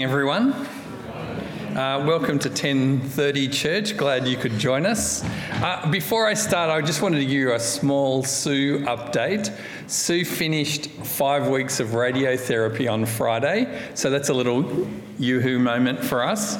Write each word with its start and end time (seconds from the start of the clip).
everyone. 0.00 0.52
Uh, 1.76 2.02
welcome 2.06 2.38
to 2.38 2.48
1030 2.48 3.48
Church. 3.48 3.98
Glad 3.98 4.26
you 4.26 4.38
could 4.38 4.58
join 4.58 4.86
us. 4.86 5.22
Uh, 5.52 5.90
before 5.90 6.26
I 6.26 6.32
start, 6.32 6.70
I 6.70 6.80
just 6.80 7.02
wanted 7.02 7.18
to 7.18 7.26
give 7.26 7.34
you 7.34 7.52
a 7.52 7.60
small 7.60 8.24
Sue 8.24 8.78
update. 8.86 9.54
Sue 9.88 10.24
finished 10.24 10.86
five 10.86 11.48
weeks 11.48 11.80
of 11.80 11.88
radiotherapy 11.88 12.90
on 12.90 13.04
Friday, 13.04 13.90
so 13.92 14.08
that's 14.08 14.30
a 14.30 14.32
little 14.32 14.88
yoo-hoo 15.18 15.58
moment 15.58 16.02
for 16.02 16.24
us. 16.24 16.56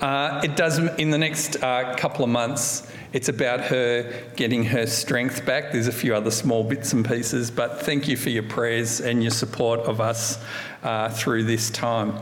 Uh, 0.00 0.40
it 0.42 0.56
does 0.56 0.78
in 0.96 1.10
the 1.10 1.18
next 1.18 1.62
uh, 1.62 1.94
couple 1.94 2.24
of 2.24 2.30
months. 2.30 2.90
It's 3.12 3.28
about 3.28 3.60
her 3.60 4.32
getting 4.34 4.64
her 4.64 4.86
strength 4.86 5.46
back. 5.46 5.70
There's 5.70 5.86
a 5.86 5.92
few 5.92 6.12
other 6.12 6.32
small 6.32 6.64
bits 6.64 6.92
and 6.92 7.06
pieces, 7.06 7.52
but 7.52 7.82
thank 7.82 8.08
you 8.08 8.16
for 8.16 8.30
your 8.30 8.42
prayers 8.42 9.00
and 9.00 9.22
your 9.22 9.30
support 9.30 9.78
of 9.80 10.00
us 10.00 10.42
uh, 10.82 11.08
through 11.10 11.44
this 11.44 11.70
time. 11.70 12.20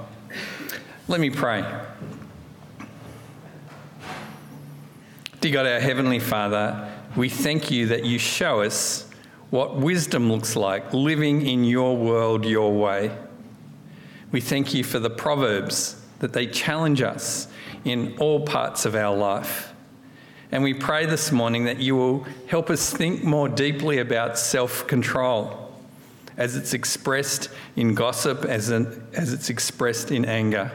Let 1.11 1.21
me 1.21 1.31
pray. 1.31 1.65
Dear 5.41 5.53
God, 5.53 5.65
our 5.67 5.81
Heavenly 5.81 6.19
Father, 6.19 6.93
we 7.17 7.31
thank 7.31 7.71
you 7.71 7.87
that 7.87 8.05
you 8.05 8.19
show 8.19 8.61
us 8.61 9.09
what 9.49 9.77
wisdom 9.77 10.31
looks 10.31 10.55
like 10.55 10.93
living 10.93 11.47
in 11.47 11.65
your 11.65 11.97
world 11.97 12.45
your 12.45 12.75
way. 12.75 13.11
We 14.33 14.43
thank 14.43 14.75
you 14.75 14.85
for 14.85 14.99
the 14.99 15.09
Proverbs 15.09 15.99
that 16.19 16.35
they 16.35 16.47
challenge 16.47 17.01
us 17.01 17.49
in 17.87 18.15
all 18.19 18.41
parts 18.45 18.85
of 18.85 18.95
our 18.95 19.17
life. 19.17 19.73
And 20.53 20.63
we 20.63 20.75
pray 20.75 21.07
this 21.07 21.33
morning 21.33 21.65
that 21.65 21.79
you 21.79 21.97
will 21.97 22.27
help 22.49 22.69
us 22.69 22.93
think 22.93 23.25
more 23.25 23.49
deeply 23.49 23.97
about 23.97 24.39
self 24.39 24.87
control 24.87 25.73
as 26.37 26.55
it's 26.55 26.75
expressed 26.75 27.49
in 27.77 27.95
gossip, 27.95 28.45
as, 28.45 28.69
an, 28.69 29.09
as 29.15 29.33
it's 29.33 29.49
expressed 29.49 30.11
in 30.11 30.27
anger. 30.27 30.71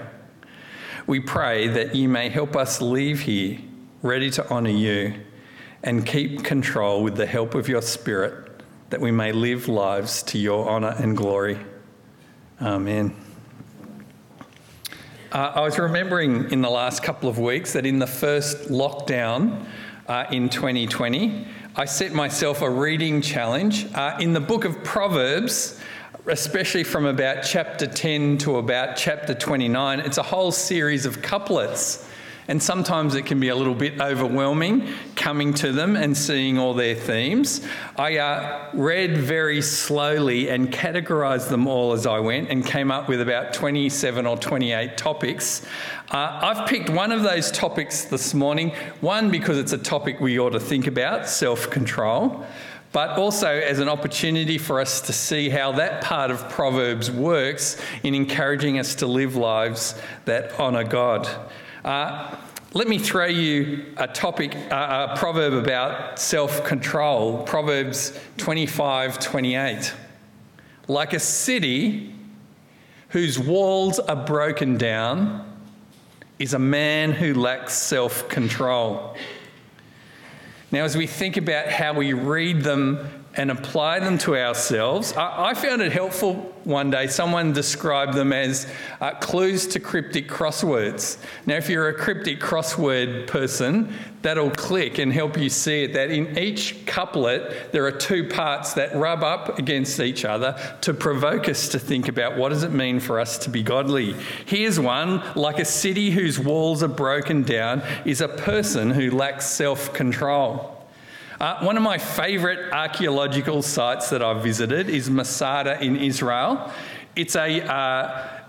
We 1.05 1.19
pray 1.19 1.67
that 1.67 1.95
you 1.95 2.07
may 2.07 2.29
help 2.29 2.55
us 2.55 2.81
leave 2.81 3.21
here 3.21 3.59
ready 4.01 4.29
to 4.29 4.49
honour 4.49 4.69
you 4.69 5.13
and 5.83 6.05
keep 6.05 6.43
control 6.43 7.03
with 7.03 7.15
the 7.15 7.25
help 7.25 7.55
of 7.55 7.67
your 7.67 7.81
Spirit, 7.81 8.61
that 8.89 9.01
we 9.01 9.11
may 9.11 9.33
live 9.33 9.67
lives 9.67 10.23
to 10.23 10.37
your 10.37 10.67
honour 10.67 10.95
and 10.97 11.17
glory. 11.17 11.59
Amen. 12.61 13.15
Uh, 15.31 15.51
I 15.55 15.61
was 15.61 15.77
remembering 15.77 16.51
in 16.51 16.61
the 16.61 16.69
last 16.69 17.03
couple 17.03 17.27
of 17.27 17.37
weeks 17.37 17.73
that 17.73 17.85
in 17.85 17.99
the 17.99 18.07
first 18.07 18.69
lockdown 18.69 19.65
uh, 20.07 20.25
in 20.31 20.47
2020, 20.47 21.47
I 21.75 21.85
set 21.85 22.13
myself 22.13 22.61
a 22.61 22.69
reading 22.69 23.21
challenge. 23.21 23.91
Uh, 23.93 24.15
in 24.19 24.31
the 24.31 24.39
book 24.39 24.63
of 24.63 24.83
Proverbs, 24.83 25.81
especially 26.27 26.85
from 26.85 27.05
about 27.05 27.43
chapter 27.43 27.85
10 27.85 28.38
to 28.39 28.55
about 28.57 28.95
chapter 28.95 29.33
29. 29.33 29.99
It's 29.99 30.17
a 30.17 30.23
whole 30.23 30.52
series 30.52 31.05
of 31.05 31.21
couplets. 31.21 32.07
And 32.49 32.61
sometimes 32.61 33.15
it 33.15 33.25
can 33.25 33.39
be 33.39 33.47
a 33.49 33.55
little 33.55 33.75
bit 33.75 34.02
overwhelming 34.02 34.89
coming 35.15 35.53
to 35.55 35.71
them 35.71 35.95
and 35.95 36.15
seeing 36.15 36.57
all 36.57 36.73
their 36.73 36.93
themes. 36.93 37.65
I 37.97 38.17
uh, 38.17 38.69
read 38.73 39.17
very 39.17 39.61
slowly 39.61 40.49
and 40.49 40.71
categorized 40.71 41.49
them 41.49 41.67
all 41.67 41.93
as 41.93 42.05
I 42.05 42.19
went 42.19 42.49
and 42.49 42.65
came 42.65 42.91
up 42.91 43.08
with 43.08 43.21
about 43.21 43.53
27 43.53 44.25
or 44.25 44.37
28 44.37 44.97
topics. 44.97 45.65
Uh, 46.11 46.39
I've 46.41 46.67
picked 46.67 46.89
one 46.89 47.13
of 47.13 47.23
those 47.23 47.49
topics 47.49 48.05
this 48.05 48.33
morning, 48.33 48.71
one 48.99 49.31
because 49.31 49.58
it's 49.58 49.71
a 49.71 49.77
topic 49.77 50.19
we 50.19 50.37
ought 50.37 50.49
to 50.49 50.59
think 50.59 50.85
about 50.85 51.30
self 51.30 51.69
control 51.69 52.45
but 52.94 53.17
also 53.17 53.47
as 53.47 53.80
an 53.80 53.89
opportunity 53.89 54.58
for 54.58 54.80
us 54.80 55.02
to 55.02 55.11
see 55.11 55.49
how 55.49 55.73
that 55.73 56.03
part 56.03 56.31
of 56.31 56.47
Proverbs 56.49 57.11
works 57.11 57.75
in 58.03 58.13
encouraging 58.16 58.80
us 58.80 58.95
to 58.95 59.08
live 59.08 59.36
lives 59.36 59.99
that 60.25 60.58
honour 60.59 60.83
God. 60.83 61.27
Uh, 61.83 62.38
let 62.75 62.88
me 62.88 62.99
throw 62.99 63.25
you 63.25 63.93
a 63.98 64.08
topic, 64.08 64.55
uh, 64.71 65.08
a 65.11 65.17
proverb 65.17 65.54
about 65.54 66.17
self 66.20 66.64
control 66.64 67.43
Proverbs 67.43 68.17
25 68.37 69.20
28. 69.20 69.93
Like 70.87 71.14
a 71.14 71.20
city 71.20 72.15
whose 73.10 73.39
walls 73.39 73.99
are 73.99 74.25
broken 74.25 74.77
down 74.77 75.49
is 76.39 76.54
a 76.54 76.60
man 76.60 77.11
who 77.11 77.33
lacks 77.33 77.73
self 77.73 78.27
control. 78.30 79.15
Now, 80.73 80.86
as 80.86 80.98
we 80.98 81.06
think 81.06 81.38
about 81.38 81.67
how 81.67 81.94
we 81.94 82.14
read 82.14 82.64
them 82.64 83.23
and 83.36 83.49
apply 83.49 83.99
them 83.99 84.17
to 84.20 84.36
ourselves, 84.38 85.14
I, 85.14 85.49
I 85.49 85.54
found 85.54 85.82
it 85.82 85.92
helpful 85.92 86.54
one 86.64 86.92
day. 86.92 87.08
Someone 87.08 87.52
described 87.52 88.14
them 88.14 88.32
as 88.32 88.67
uh, 89.02 89.11
clues 89.16 89.67
to 89.67 89.80
cryptic 89.80 90.27
crosswords. 90.30 91.17
Now, 91.45 91.55
if 91.55 91.67
you're 91.70 91.89
a 91.89 91.93
cryptic 91.93 92.39
crossword 92.39 93.27
person, 93.27 93.93
that'll 94.22 94.52
click 94.52 94.99
and 94.99 95.11
help 95.11 95.38
you 95.38 95.49
see 95.49 95.83
it 95.83 95.93
that 95.93 96.11
in 96.11 96.38
each 96.38 96.86
couplet, 96.86 97.72
there 97.72 97.86
are 97.86 97.92
two 97.92 98.27
parts 98.27 98.73
that 98.73 98.95
rub 98.95 99.23
up 99.23 99.60
against 99.60 99.99
each 99.99 100.26
other 100.26 100.55
to 100.82 100.93
provoke 100.93 101.49
us 101.49 101.67
to 101.70 101.80
think 101.80 102.08
about 102.08 102.38
what 102.38 102.49
does 102.49 102.64
it 102.64 102.72
mean 102.72 102.99
for 102.99 103.20
us 103.20 103.38
to 103.39 103.49
be 103.49 103.64
godly. 103.64 104.16
Here's 104.45 104.80
one 104.80 105.23
like 105.36 105.60
a 105.60 105.66
city 105.66 106.11
whose 106.11 106.39
walls 106.39 106.83
are 106.83 106.88
broken 106.88 107.43
down 107.43 107.82
is 108.05 108.22
a 108.22 108.27
person 108.27 108.92
who 108.92 109.11
lacks 109.11 109.45
self 109.45 109.93
control. 109.93 110.73
Uh, 111.43 111.59
one 111.59 111.76
of 111.76 111.83
my 111.83 111.98
favourite 111.98 112.71
archaeological 112.71 113.61
sites 113.61 114.09
that 114.09 114.23
I've 114.23 114.42
visited 114.42 114.87
is 114.87 115.09
Masada 115.09 115.77
in 115.83 115.98
Israel. 115.98 116.71
It's, 117.17 117.36
a, 117.36 117.61
uh, 117.70 118.39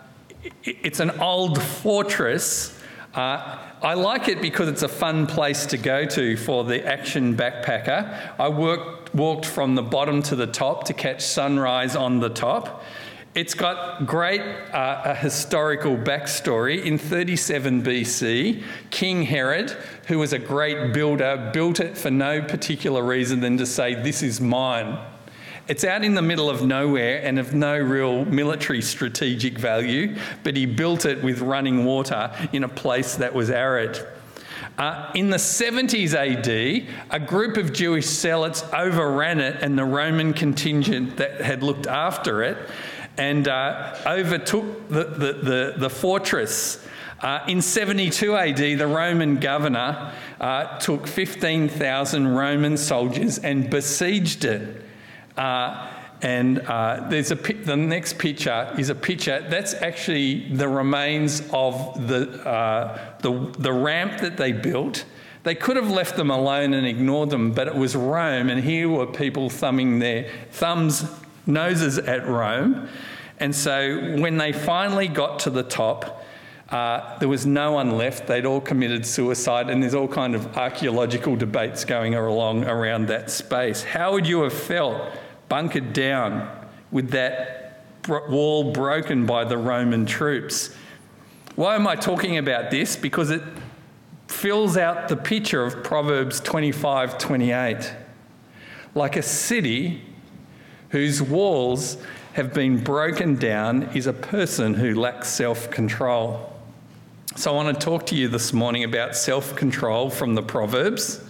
it's 0.63 1.01
an 1.01 1.11
old 1.19 1.61
fortress. 1.61 2.81
Uh, 3.13 3.59
I 3.83 3.95
like 3.95 4.29
it 4.29 4.41
because 4.41 4.69
it's 4.69 4.85
a 4.85 4.89
fun 4.89 5.27
place 5.27 5.67
to 5.67 5.77
go 5.77 6.07
to 6.07 6.37
for 6.37 6.63
the 6.63 6.87
action 6.87 7.37
backpacker. 7.37 8.31
I 8.39 8.49
worked, 8.49 9.13
walked 9.13 9.47
from 9.47 9.75
the 9.75 9.83
bottom 9.83 10.23
to 10.23 10.37
the 10.37 10.47
top 10.47 10.85
to 10.85 10.93
catch 10.93 11.21
sunrise 11.21 11.97
on 11.97 12.21
the 12.21 12.31
top. 12.31 12.85
It's 13.35 13.55
got 13.55 14.07
great 14.07 14.41
uh, 14.41 15.03
a 15.07 15.15
historical 15.17 15.97
backstory. 15.97 16.85
In 16.85 16.99
37 16.99 17.83
BC, 17.83 18.63
King 18.91 19.23
Herod, 19.23 19.73
who 20.07 20.21
was 20.21 20.33
a 20.33 20.39
great 20.39 20.93
builder, 20.93 21.51
built 21.53 21.81
it 21.81 21.99
for 21.99 22.13
no 22.13 22.41
particular 22.43 23.03
reason 23.03 23.41
than 23.41 23.59
to 23.59 23.67
say, 23.67 23.97
This 23.97 24.23
is 24.23 24.41
mine. 24.41 25.05
It's 25.67 25.83
out 25.83 26.05
in 26.05 26.15
the 26.15 26.23
middle 26.23 26.49
of 26.49 26.65
nowhere 26.65 27.23
and 27.25 27.41
of 27.41 27.55
no 27.55 27.77
real 27.77 28.25
military 28.25 28.83
strategic 28.83 29.59
value, 29.59 30.15
but 30.45 30.57
he 30.57 30.65
built 30.65 31.05
it 31.05 31.21
with 31.21 31.41
running 31.41 31.85
water 31.85 32.31
in 32.53 32.63
a 32.63 32.69
place 32.69 33.17
that 33.17 33.35
was 33.35 33.51
arid. 33.51 33.99
Uh, 34.79 35.11
in 35.17 35.31
the 35.31 35.39
70s 35.39 36.15
AD, 36.15 36.89
a 37.11 37.19
group 37.19 37.57
of 37.57 37.73
Jewish 37.73 38.07
zealots 38.07 38.63
overran 38.73 39.41
it, 39.41 39.61
and 39.61 39.77
the 39.77 39.85
Roman 39.85 40.33
contingent 40.33 41.17
that 41.17 41.41
had 41.41 41.65
looked 41.65 41.89
after 41.89 42.45
it 42.45 42.59
and 43.17 43.49
uh, 43.49 43.97
overtook 44.07 44.89
the, 44.89 45.05
the, 45.05 45.33
the, 45.33 45.75
the 45.77 45.91
fortress. 45.91 46.85
Uh, 47.21 47.45
in 47.49 47.63
72 47.63 48.37
AD, 48.37 48.57
the 48.57 48.87
Roman 48.87 49.37
governor 49.37 50.13
uh, 50.41 50.79
took 50.79 51.07
15,000 51.07 52.29
Roman 52.29 52.77
soldiers 52.77 53.39
and 53.39 53.71
besieged 53.71 54.45
it. 54.45 54.85
Uh, 55.37 55.91
and 56.23 56.61
uh, 56.61 57.07
there's 57.09 57.31
a 57.31 57.35
the 57.35 57.77
next 57.77 58.19
picture 58.19 58.73
is 58.79 58.89
a 58.89 58.95
picture 58.95 59.45
that's 59.49 59.75
actually 59.75 60.49
the 60.55 60.67
remains 60.67 61.43
of 61.53 62.09
the, 62.09 62.47
uh, 62.49 62.99
the, 63.21 63.53
the 63.59 63.73
ramp 63.73 64.21
that 64.21 64.37
they 64.37 64.53
built. 64.53 65.05
They 65.43 65.55
could 65.55 65.77
have 65.77 65.91
left 65.91 66.17
them 66.17 66.31
alone 66.31 66.73
and 66.73 66.87
ignored 66.87 67.29
them, 67.29 67.53
but 67.53 67.69
it 67.69 67.75
was 67.75 67.95
Rome, 67.95 68.49
and 68.49 68.65
here 68.65 68.89
were 68.89 69.07
people 69.07 69.51
thumbing 69.51 69.99
their 69.99 70.31
thumbs 70.51 71.05
noses 71.47 71.99
at 71.99 72.27
Rome. 72.27 72.89
And 73.39 73.55
so 73.55 74.17
when 74.19 74.37
they 74.39 74.53
finally 74.53 75.09
got 75.09 75.41
to 75.41 75.51
the 75.51 75.63
top, 75.63 76.25
uh, 76.71 77.19
there 77.19 77.29
was 77.29 77.45
no 77.47 77.73
one 77.73 77.97
left. 77.97 78.27
They'd 78.27 78.47
all 78.47 78.61
committed 78.61 79.05
suicide, 79.05 79.69
and 79.69 79.83
there's 79.83 79.95
all 79.95 80.09
kind 80.09 80.35
of 80.35 80.57
archaeological 80.57 81.37
debates 81.37 81.85
going 81.85 82.15
along 82.15 82.65
around 82.65 83.07
that 83.09 83.31
space. 83.31 83.83
How 83.83 84.13
would 84.13 84.27
you 84.27 84.43
have 84.43 84.53
felt 84.53 85.13
bunkered 85.49 85.93
down 85.93 86.49
with 86.91 87.11
that 87.11 87.83
wall 88.09 88.73
broken 88.73 89.27
by 89.27 89.45
the 89.45 89.59
Roman 89.59 90.07
troops? 90.07 90.75
Why 91.55 91.77
am 91.77 91.87
I 91.87 91.97
talking 91.97 92.39
about 92.39 92.71
this? 92.71 92.97
Because 92.97 93.31
it 93.31 93.43
fills 94.27 94.77
out 94.77 95.09
the 95.09 95.17
picture 95.17 95.63
of 95.63 95.85
Proverbs 95.85 96.41
25 96.41 97.19
28. 97.19 97.95
Like 98.95 99.17
a 99.17 99.23
city 99.23 100.03
whose 100.95 101.21
walls 101.21 101.97
have 102.35 102.55
been 102.55 102.79
broken 102.79 103.35
down 103.35 103.83
is 103.97 104.07
a 104.07 104.13
person 104.13 104.75
who 104.75 104.95
lacks 104.95 105.29
self 105.29 105.69
control. 105.69 106.53
So, 107.35 107.51
I 107.51 107.65
want 107.65 107.81
to 107.81 107.85
talk 107.85 108.07
to 108.07 108.15
you 108.15 108.29
this 108.29 108.53
morning 108.53 108.85
about 108.85 109.17
self 109.17 109.57
control 109.57 110.09
from 110.09 110.37
the 110.37 110.43
Proverbs. 110.43 111.21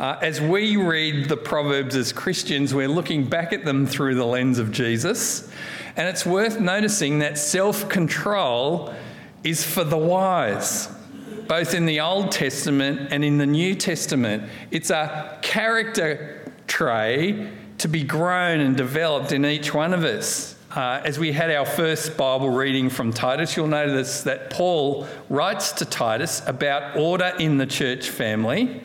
Uh, 0.00 0.18
as 0.20 0.40
we 0.40 0.76
read 0.76 1.28
the 1.28 1.36
Proverbs 1.36 1.94
as 1.94 2.12
Christians, 2.12 2.74
we're 2.74 2.88
looking 2.88 3.28
back 3.28 3.52
at 3.52 3.64
them 3.64 3.86
through 3.86 4.16
the 4.16 4.26
lens 4.26 4.58
of 4.58 4.72
Jesus. 4.72 5.48
And 5.94 6.08
it's 6.08 6.26
worth 6.26 6.58
noticing 6.58 7.20
that 7.20 7.38
self 7.38 7.88
control 7.88 8.92
is 9.44 9.62
for 9.62 9.84
the 9.84 9.96
wise, 9.96 10.88
both 11.46 11.72
in 11.72 11.86
the 11.86 12.00
Old 12.00 12.32
Testament 12.32 13.12
and 13.12 13.24
in 13.24 13.38
the 13.38 13.46
New 13.46 13.76
Testament. 13.76 14.50
It's 14.72 14.90
a 14.90 15.38
character 15.40 16.50
trait 16.66 17.48
to 17.78 17.88
be 17.88 18.02
grown 18.02 18.60
and 18.60 18.76
developed 18.76 19.32
in 19.32 19.44
each 19.44 19.74
one 19.74 19.92
of 19.92 20.04
us. 20.04 20.56
Uh, 20.74 21.00
as 21.04 21.18
we 21.20 21.30
had 21.30 21.50
our 21.52 21.64
first 21.64 22.16
Bible 22.16 22.50
reading 22.50 22.90
from 22.90 23.12
Titus, 23.12 23.56
you'll 23.56 23.68
notice 23.68 24.22
that 24.22 24.50
Paul 24.50 25.06
writes 25.28 25.70
to 25.72 25.84
Titus 25.84 26.42
about 26.46 26.96
order 26.96 27.32
in 27.38 27.58
the 27.58 27.66
church 27.66 28.10
family. 28.10 28.82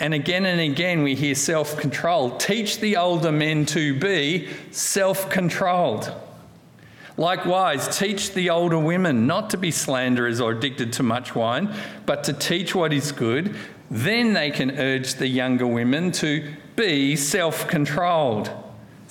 And 0.00 0.14
again 0.14 0.46
and 0.46 0.60
again, 0.60 1.04
we 1.04 1.14
hear 1.14 1.36
self 1.36 1.78
control. 1.78 2.36
Teach 2.38 2.80
the 2.80 2.96
older 2.96 3.30
men 3.30 3.66
to 3.66 3.96
be 3.98 4.48
self 4.72 5.30
controlled. 5.30 6.12
Likewise, 7.16 7.96
teach 7.96 8.32
the 8.32 8.50
older 8.50 8.78
women 8.78 9.26
not 9.26 9.50
to 9.50 9.56
be 9.56 9.70
slanderers 9.70 10.40
or 10.40 10.52
addicted 10.52 10.92
to 10.94 11.02
much 11.02 11.36
wine, 11.36 11.72
but 12.04 12.24
to 12.24 12.32
teach 12.32 12.74
what 12.74 12.92
is 12.92 13.12
good. 13.12 13.54
Then 13.90 14.32
they 14.32 14.50
can 14.50 14.78
urge 14.78 15.14
the 15.14 15.28
younger 15.28 15.66
women 15.66 16.10
to 16.12 16.52
be 16.76 17.16
self 17.16 17.68
controlled 17.68 18.50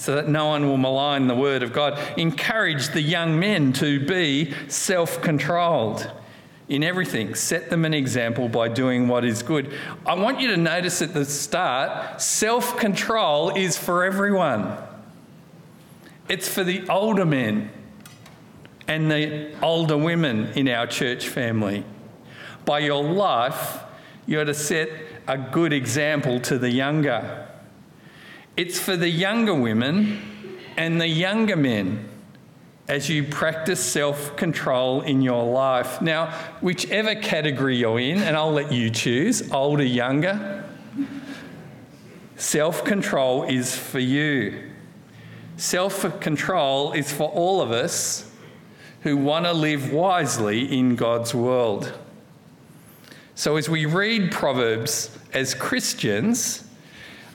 so 0.02 0.16
that 0.16 0.28
no 0.28 0.48
one 0.48 0.68
will 0.68 0.78
malign 0.78 1.28
the 1.28 1.36
word 1.36 1.62
of 1.62 1.74
God. 1.74 2.00
Encourage 2.18 2.90
the 2.90 3.02
young 3.02 3.40
men 3.40 3.72
to 3.74 4.04
be 4.04 4.52
self 4.68 5.22
controlled 5.22 6.10
in 6.70 6.84
everything. 6.84 7.36
Set 7.36 7.70
them 7.70 7.86
an 7.86 7.94
example 7.94 8.50
by 8.50 8.68
doing 8.68 9.08
what 9.08 9.24
is 9.24 9.44
good. 9.44 9.72
I 10.06 10.16
want 10.16 10.40
you 10.40 10.48
to 10.48 10.58
notice 10.58 11.02
at 11.02 11.14
the 11.14 11.26
start 11.26 12.20
self 12.20 12.78
control 12.78 13.52
is 13.52 13.78
for 13.78 14.04
everyone, 14.04 14.76
it's 16.28 16.48
for 16.48 16.64
the 16.64 16.88
older 16.90 17.26
men 17.26 17.70
and 18.88 19.12
the 19.12 19.54
older 19.62 19.98
women 19.98 20.48
in 20.56 20.68
our 20.68 20.88
church 20.88 21.28
family. 21.28 21.84
By 22.66 22.80
your 22.80 23.04
life, 23.04 23.84
you're 24.26 24.46
to 24.46 24.54
set 24.54 24.90
a 25.28 25.38
good 25.38 25.74
example 25.74 26.40
to 26.42 26.58
the 26.58 26.72
younger. 26.72 27.48
It's 28.62 28.80
for 28.80 28.96
the 28.96 29.10
younger 29.10 29.56
women 29.56 30.22
and 30.78 31.02
the 31.02 31.08
younger 31.08 31.56
men 31.56 32.08
as 32.88 33.10
you 33.10 33.24
practice 33.24 33.84
self 33.84 34.36
control 34.36 35.02
in 35.02 35.24
your 35.24 35.44
life. 35.52 36.00
Now, 36.00 36.28
whichever 36.62 37.16
category 37.16 37.78
you're 37.78 38.00
in, 38.00 38.20
and 38.20 38.38
I'll 38.38 38.52
let 38.52 38.72
you 38.72 38.92
choose 38.92 39.52
older, 39.52 39.84
younger, 39.84 40.64
self 42.36 42.86
control 42.86 43.46
is 43.46 43.76
for 43.76 43.98
you. 43.98 44.70
Self 45.58 46.20
control 46.20 46.92
is 46.92 47.12
for 47.12 47.30
all 47.30 47.62
of 47.62 47.72
us 47.72 48.32
who 49.02 49.18
want 49.18 49.46
to 49.46 49.54
live 49.54 49.92
wisely 49.92 50.72
in 50.78 50.96
God's 50.96 51.34
world. 51.34 51.98
So, 53.34 53.56
as 53.56 53.68
we 53.68 53.88
read 53.88 54.32
Proverbs 54.32 55.18
as 55.34 55.56
Christians, 55.56 56.68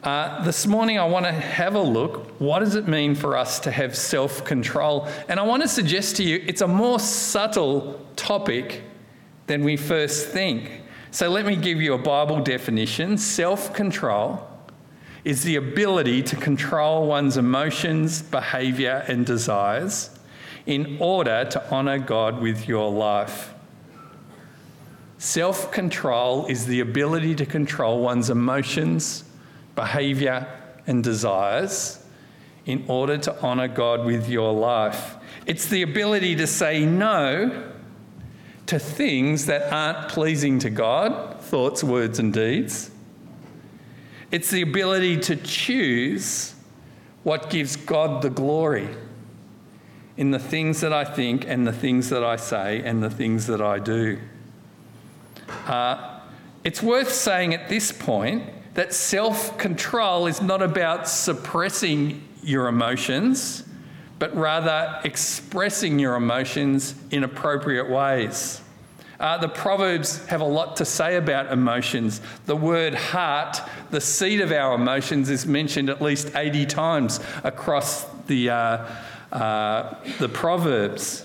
uh, 0.07 0.41
this 0.45 0.69
morning, 0.69 1.01
I 1.01 1.05
want 1.05 1.27
to 1.27 1.33
have 1.33 1.75
a 1.75 1.81
look. 1.81 2.41
What 2.41 2.61
does 2.61 2.77
it 2.77 2.87
mean 2.87 3.17
for 3.17 3.37
us 3.37 3.59
to 3.61 3.73
have 3.73 3.97
self 3.97 4.45
control? 4.45 5.09
And 5.29 5.41
I 5.41 5.43
want 5.43 5.63
to 5.63 5.69
suggest 5.69 6.15
to 6.17 6.23
you 6.23 6.45
it's 6.47 6.61
a 6.61 6.69
more 6.69 7.01
subtle 7.01 8.01
topic 8.15 8.85
than 9.49 9.65
we 9.65 9.77
first 9.77 10.29
think. 10.29 10.83
So, 11.11 11.29
let 11.29 11.45
me 11.45 11.57
give 11.57 11.83
you 11.83 11.95
a 11.95 11.99
Bible 11.99 12.41
definition 12.41 13.19
self 13.19 13.75
control 13.75 14.49
is 15.25 15.43
the 15.43 15.57
ability 15.57 16.23
to 16.23 16.37
control 16.37 17.09
one's 17.09 17.37
emotions, 17.37 18.23
behaviour, 18.23 19.05
and 19.09 19.27
desires 19.27 20.17
in 20.67 20.99
order 21.01 21.45
to 21.51 21.73
honour 21.73 21.99
God 21.99 22.41
with 22.41 22.69
your 22.69 22.93
life. 22.93 23.55
Self 25.19 25.73
control 25.73 26.47
is 26.47 26.67
the 26.67 26.79
ability 26.79 27.35
to 27.35 27.45
control 27.45 28.03
one's 28.03 28.31
emotions, 28.31 29.25
behavior, 29.77 30.49
and 30.87 31.05
desires 31.05 32.03
in 32.65 32.85
order 32.89 33.17
to 33.19 33.43
honour 33.43 33.69
God 33.69 34.05
with 34.05 34.29
your 34.29 34.53
life. 34.53 35.17
It's 35.47 35.69
the 35.69 35.83
ability 35.83 36.35
to 36.37 36.47
say 36.47 36.85
no 36.85 37.73
to 38.67 38.79
things 38.79 39.47
that 39.47 39.73
aren't 39.73 40.09
pleasing 40.09 40.59
to 40.61 40.71
God, 40.71 41.41
thoughts, 41.41 41.85
words, 41.85 42.19
and 42.19 42.33
deeds. 42.33 42.91
It's 44.33 44.51
the 44.51 44.63
ability 44.63 45.19
to 45.21 45.37
choose 45.37 46.55
what 47.23 47.49
gives 47.49 47.77
God 47.77 48.23
the 48.23 48.31
glory 48.31 48.89
in 50.17 50.33
the 50.33 50.39
things 50.39 50.81
that 50.81 50.93
I 50.93 51.05
think 51.05 51.47
and 51.47 51.67
the 51.67 51.73
things 51.73 52.09
that 52.11 52.25
I 52.25 52.37
say 52.37 52.83
and 52.83 53.03
the 53.03 53.11
things 53.11 53.47
that 53.47 53.61
I 53.61 53.79
do. 53.79 54.19
Uh, 55.67 56.21
it's 56.65 56.83
worth 56.83 57.13
saying 57.13 57.55
at 57.55 57.69
this 57.69 57.93
point 57.93 58.43
that 58.77 58.93
self 58.93 59.57
control 59.59 60.27
is 60.27 60.41
not 60.41 60.63
about 60.63 61.09
suppressing 61.09 62.23
your 62.43 62.69
emotions, 62.69 63.65
but 64.19 64.35
rather 64.37 65.01
expressing 65.03 65.99
your 65.99 66.15
emotions 66.15 66.95
in 67.11 67.25
appropriate 67.25 67.89
ways. 67.91 68.61
Uh, 69.19 69.39
the 69.39 69.49
Proverbs 69.49 70.25
have 70.27 70.43
a 70.43 70.47
lot 70.47 70.77
to 70.77 70.85
say 70.85 71.17
about 71.17 71.51
emotions. 71.51 72.21
The 72.45 72.55
word 72.55 72.95
heart, 72.95 73.63
the 73.91 74.01
seat 74.01 74.43
of 74.43 74.53
our 74.53 74.75
emotions, 74.75 75.31
is 75.31 75.47
mentioned 75.47 75.89
at 75.89 76.03
least 76.03 76.37
80 76.37 76.67
times 76.67 77.21
across 77.45 78.05
the, 78.27 78.51
uh, 78.51 78.87
uh, 79.33 79.95
the 80.19 80.29
Proverbs. 80.29 81.25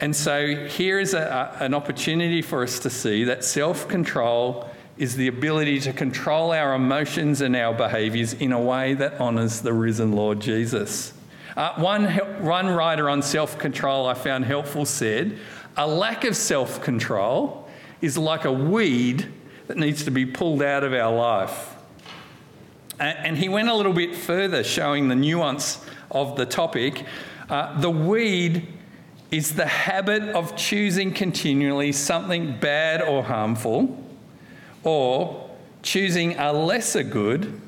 And 0.00 0.14
so 0.14 0.64
here 0.66 1.00
is 1.00 1.12
a, 1.12 1.56
a, 1.60 1.64
an 1.64 1.74
opportunity 1.74 2.40
for 2.40 2.62
us 2.62 2.78
to 2.78 2.90
see 2.90 3.24
that 3.24 3.44
self 3.44 3.88
control 3.88 4.70
is 5.00 5.16
the 5.16 5.28
ability 5.28 5.80
to 5.80 5.94
control 5.94 6.52
our 6.52 6.74
emotions 6.74 7.40
and 7.40 7.56
our 7.56 7.72
behaviours 7.72 8.34
in 8.34 8.52
a 8.52 8.60
way 8.60 8.92
that 8.92 9.18
honours 9.18 9.62
the 9.62 9.72
risen 9.72 10.12
Lord 10.12 10.40
Jesus. 10.40 11.14
Uh, 11.56 11.72
one, 11.76 12.04
one 12.44 12.68
writer 12.68 13.08
on 13.08 13.22
self 13.22 13.58
control 13.58 14.06
I 14.06 14.12
found 14.12 14.44
helpful 14.44 14.84
said, 14.84 15.38
A 15.78 15.86
lack 15.88 16.24
of 16.24 16.36
self 16.36 16.82
control 16.82 17.66
is 18.02 18.18
like 18.18 18.44
a 18.44 18.52
weed 18.52 19.26
that 19.68 19.78
needs 19.78 20.04
to 20.04 20.10
be 20.10 20.26
pulled 20.26 20.62
out 20.62 20.84
of 20.84 20.92
our 20.92 21.16
life. 21.16 21.74
And 22.98 23.38
he 23.38 23.48
went 23.48 23.70
a 23.70 23.74
little 23.74 23.94
bit 23.94 24.14
further, 24.14 24.62
showing 24.62 25.08
the 25.08 25.16
nuance 25.16 25.82
of 26.10 26.36
the 26.36 26.44
topic. 26.44 27.06
Uh, 27.48 27.80
the 27.80 27.90
weed 27.90 28.68
is 29.30 29.54
the 29.54 29.66
habit 29.66 30.22
of 30.34 30.54
choosing 30.56 31.14
continually 31.14 31.92
something 31.92 32.60
bad 32.60 33.00
or 33.00 33.22
harmful 33.22 34.06
or 34.84 35.50
choosing 35.82 36.38
a 36.38 36.52
lesser 36.52 37.02
good 37.02 37.60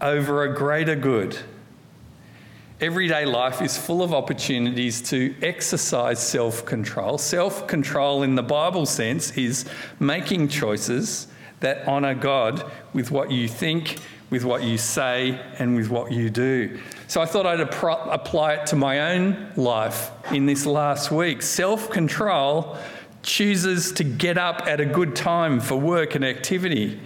over 0.00 0.44
a 0.44 0.54
greater 0.54 0.96
good. 0.96 1.38
Everyday 2.80 3.24
life 3.24 3.60
is 3.60 3.76
full 3.76 4.02
of 4.02 4.14
opportunities 4.14 5.02
to 5.10 5.34
exercise 5.42 6.20
self 6.20 6.64
control. 6.64 7.18
Self 7.18 7.66
control, 7.66 8.22
in 8.22 8.36
the 8.36 8.42
Bible 8.42 8.86
sense, 8.86 9.32
is 9.32 9.64
making 9.98 10.46
choices 10.46 11.26
that 11.58 11.88
honour 11.88 12.14
God 12.14 12.70
with 12.92 13.10
what 13.10 13.32
you 13.32 13.48
think, 13.48 13.96
with 14.30 14.44
what 14.44 14.62
you 14.62 14.78
say, 14.78 15.40
and 15.58 15.74
with 15.74 15.90
what 15.90 16.12
you 16.12 16.30
do. 16.30 16.78
So 17.08 17.20
I 17.20 17.26
thought 17.26 17.46
I'd 17.46 17.60
apply 17.60 18.54
it 18.54 18.66
to 18.68 18.76
my 18.76 19.12
own 19.12 19.52
life 19.56 20.12
in 20.30 20.46
this 20.46 20.64
last 20.64 21.10
week. 21.10 21.42
Self 21.42 21.90
control 21.90 22.76
chooses 23.28 23.92
to 23.92 24.02
get 24.02 24.38
up 24.38 24.66
at 24.66 24.80
a 24.80 24.86
good 24.86 25.14
time 25.14 25.60
for 25.60 25.76
work 25.76 26.14
and 26.14 26.24
activity. 26.24 26.98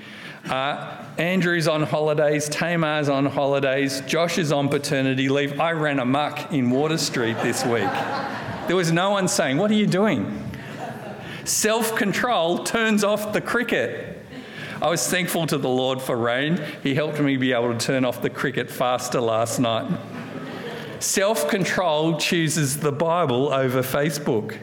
Uh, 0.48 1.04
Andrew's 1.18 1.68
on 1.68 1.82
holidays, 1.82 2.48
Tamar's 2.48 3.08
on 3.08 3.26
holidays, 3.26 4.00
Josh 4.02 4.38
is 4.38 4.52
on 4.52 4.68
paternity 4.68 5.28
leave. 5.28 5.60
I 5.60 5.72
ran 5.72 5.98
amuck 5.98 6.52
in 6.52 6.70
Water 6.70 6.96
Street 6.96 7.36
this 7.42 7.64
week. 7.64 7.90
There 8.68 8.76
was 8.76 8.92
no 8.92 9.10
one 9.10 9.26
saying, 9.28 9.58
What 9.58 9.70
are 9.72 9.74
you 9.74 9.86
doing? 9.86 10.50
Self 11.44 11.96
control 11.96 12.64
turns 12.64 13.02
off 13.02 13.32
the 13.32 13.40
cricket. 13.40 14.24
I 14.80 14.88
was 14.88 15.06
thankful 15.06 15.46
to 15.48 15.58
the 15.58 15.68
Lord 15.68 16.00
for 16.00 16.16
rain. 16.16 16.60
He 16.82 16.94
helped 16.94 17.20
me 17.20 17.36
be 17.36 17.52
able 17.52 17.72
to 17.72 17.78
turn 17.78 18.04
off 18.04 18.22
the 18.22 18.30
cricket 18.30 18.70
faster 18.70 19.20
last 19.20 19.58
night. 19.58 19.90
Self 21.00 21.48
control 21.48 22.16
chooses 22.18 22.78
the 22.78 22.92
Bible 22.92 23.52
over 23.52 23.82
Facebook. 23.82 24.56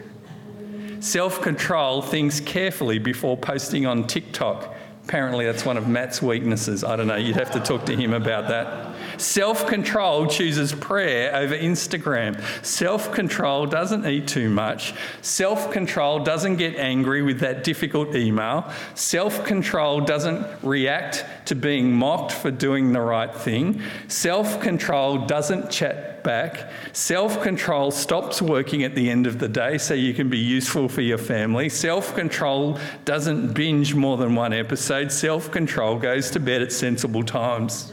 Self 0.99 1.41
control 1.41 2.01
things 2.01 2.41
carefully 2.41 2.99
before 2.99 3.37
posting 3.37 3.85
on 3.85 4.05
TikTok. 4.05 4.75
Apparently, 5.05 5.45
that's 5.45 5.65
one 5.65 5.77
of 5.77 5.87
Matt's 5.87 6.21
weaknesses. 6.21 6.83
I 6.83 6.95
don't 6.95 7.07
know, 7.07 7.15
you'd 7.15 7.35
have 7.35 7.51
to 7.51 7.59
talk 7.59 7.85
to 7.85 7.95
him 7.95 8.13
about 8.13 8.47
that. 8.49 8.88
Self 9.19 9.67
control 9.67 10.27
chooses 10.27 10.71
prayer 10.71 11.35
over 11.35 11.53
Instagram. 11.53 12.41
Self 12.65 13.11
control 13.11 13.65
doesn't 13.65 14.07
eat 14.07 14.29
too 14.29 14.49
much. 14.49 14.93
Self 15.21 15.71
control 15.71 16.19
doesn't 16.19 16.55
get 16.55 16.77
angry 16.77 17.21
with 17.21 17.41
that 17.41 17.65
difficult 17.65 18.15
email. 18.15 18.71
Self 18.95 19.43
control 19.43 19.99
doesn't 19.99 20.47
react 20.63 21.25
to 21.47 21.55
being 21.55 21.91
mocked 21.91 22.31
for 22.31 22.49
doing 22.49 22.93
the 22.93 23.01
right 23.01 23.35
thing. 23.35 23.81
Self 24.07 24.61
control 24.61 25.25
doesn't 25.25 25.69
chat 25.69 26.23
back. 26.23 26.71
Self 26.93 27.41
control 27.41 27.91
stops 27.91 28.41
working 28.41 28.83
at 28.83 28.95
the 28.95 29.09
end 29.09 29.27
of 29.27 29.37
the 29.37 29.49
day 29.49 29.77
so 29.77 29.93
you 29.93 30.13
can 30.13 30.29
be 30.29 30.37
useful 30.37 30.87
for 30.87 31.01
your 31.01 31.17
family. 31.17 31.67
Self 31.67 32.15
control 32.15 32.79
doesn't 33.03 33.53
binge 33.53 33.93
more 33.93 34.15
than 34.15 34.33
one 34.33 34.53
episode. 34.53 35.11
Self 35.11 35.51
control 35.51 35.97
goes 35.97 36.31
to 36.31 36.39
bed 36.39 36.61
at 36.61 36.71
sensible 36.71 37.23
times. 37.23 37.91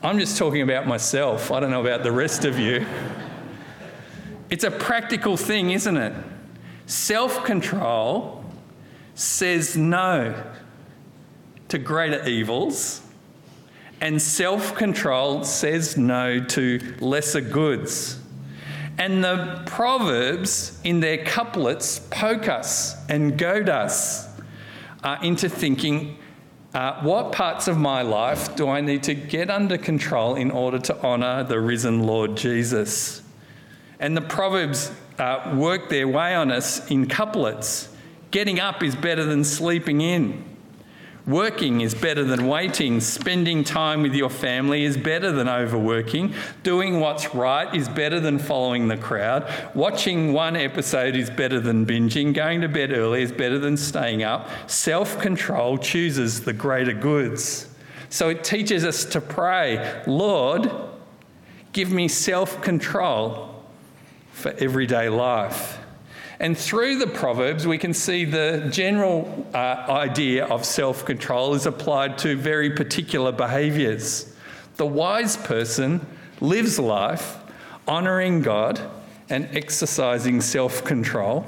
I'm 0.00 0.20
just 0.20 0.38
talking 0.38 0.62
about 0.62 0.86
myself. 0.86 1.50
I 1.50 1.58
don't 1.58 1.72
know 1.72 1.80
about 1.80 2.04
the 2.04 2.12
rest 2.12 2.44
of 2.44 2.56
you. 2.56 2.86
It's 4.48 4.62
a 4.62 4.70
practical 4.70 5.36
thing, 5.36 5.72
isn't 5.72 5.96
it? 5.96 6.12
Self 6.86 7.44
control 7.44 8.44
says 9.16 9.76
no 9.76 10.40
to 11.66 11.78
greater 11.78 12.24
evils, 12.28 13.02
and 14.00 14.22
self 14.22 14.76
control 14.76 15.42
says 15.42 15.96
no 15.96 16.44
to 16.44 16.94
lesser 17.00 17.40
goods. 17.40 18.20
And 18.98 19.24
the 19.24 19.64
Proverbs, 19.66 20.80
in 20.84 21.00
their 21.00 21.24
couplets, 21.24 21.98
poke 22.10 22.48
us 22.48 22.94
and 23.08 23.36
goad 23.36 23.68
us 23.68 24.28
uh, 25.02 25.18
into 25.24 25.48
thinking 25.48 26.18
uh, 26.74 27.00
what 27.00 27.32
parts 27.32 27.66
of 27.66 27.78
my 27.78 28.02
life 28.02 28.54
do 28.54 28.68
I 28.68 28.80
need 28.80 29.02
to 29.04 29.14
get 29.14 29.50
under 29.50 29.78
control 29.78 30.34
in 30.34 30.50
order 30.50 30.78
to 30.78 31.02
honour 31.02 31.44
the 31.44 31.58
risen 31.60 32.02
Lord 32.02 32.36
Jesus? 32.36 33.22
And 33.98 34.16
the 34.16 34.20
Proverbs 34.20 34.92
uh, 35.18 35.54
work 35.56 35.88
their 35.88 36.06
way 36.06 36.34
on 36.34 36.52
us 36.52 36.90
in 36.90 37.08
couplets. 37.08 37.88
Getting 38.30 38.60
up 38.60 38.82
is 38.82 38.94
better 38.94 39.24
than 39.24 39.44
sleeping 39.44 40.02
in. 40.02 40.44
Working 41.28 41.82
is 41.82 41.94
better 41.94 42.24
than 42.24 42.46
waiting. 42.46 43.00
Spending 43.00 43.62
time 43.62 44.00
with 44.00 44.14
your 44.14 44.30
family 44.30 44.84
is 44.84 44.96
better 44.96 45.30
than 45.30 45.46
overworking. 45.46 46.32
Doing 46.62 47.00
what's 47.00 47.34
right 47.34 47.72
is 47.74 47.86
better 47.86 48.18
than 48.18 48.38
following 48.38 48.88
the 48.88 48.96
crowd. 48.96 49.46
Watching 49.74 50.32
one 50.32 50.56
episode 50.56 51.14
is 51.16 51.28
better 51.28 51.60
than 51.60 51.84
binging. 51.84 52.32
Going 52.32 52.62
to 52.62 52.68
bed 52.68 52.92
early 52.92 53.20
is 53.20 53.30
better 53.30 53.58
than 53.58 53.76
staying 53.76 54.22
up. 54.22 54.48
Self 54.70 55.18
control 55.18 55.76
chooses 55.76 56.40
the 56.44 56.54
greater 56.54 56.94
goods. 56.94 57.68
So 58.08 58.30
it 58.30 58.42
teaches 58.42 58.86
us 58.86 59.04
to 59.04 59.20
pray, 59.20 60.02
Lord, 60.06 60.72
give 61.74 61.92
me 61.92 62.08
self 62.08 62.62
control 62.62 63.62
for 64.32 64.54
everyday 64.58 65.10
life. 65.10 65.77
And 66.40 66.56
through 66.56 66.98
the 66.98 67.06
Proverbs, 67.06 67.66
we 67.66 67.78
can 67.78 67.92
see 67.92 68.24
the 68.24 68.68
general 68.70 69.46
uh, 69.52 69.58
idea 69.88 70.46
of 70.46 70.64
self 70.64 71.04
control 71.04 71.54
is 71.54 71.66
applied 71.66 72.18
to 72.18 72.36
very 72.36 72.70
particular 72.70 73.32
behaviours. 73.32 74.34
The 74.76 74.86
wise 74.86 75.36
person 75.36 76.06
lives 76.40 76.78
life 76.78 77.38
honouring 77.88 78.42
God 78.42 78.80
and 79.28 79.48
exercising 79.56 80.40
self 80.40 80.84
control. 80.84 81.44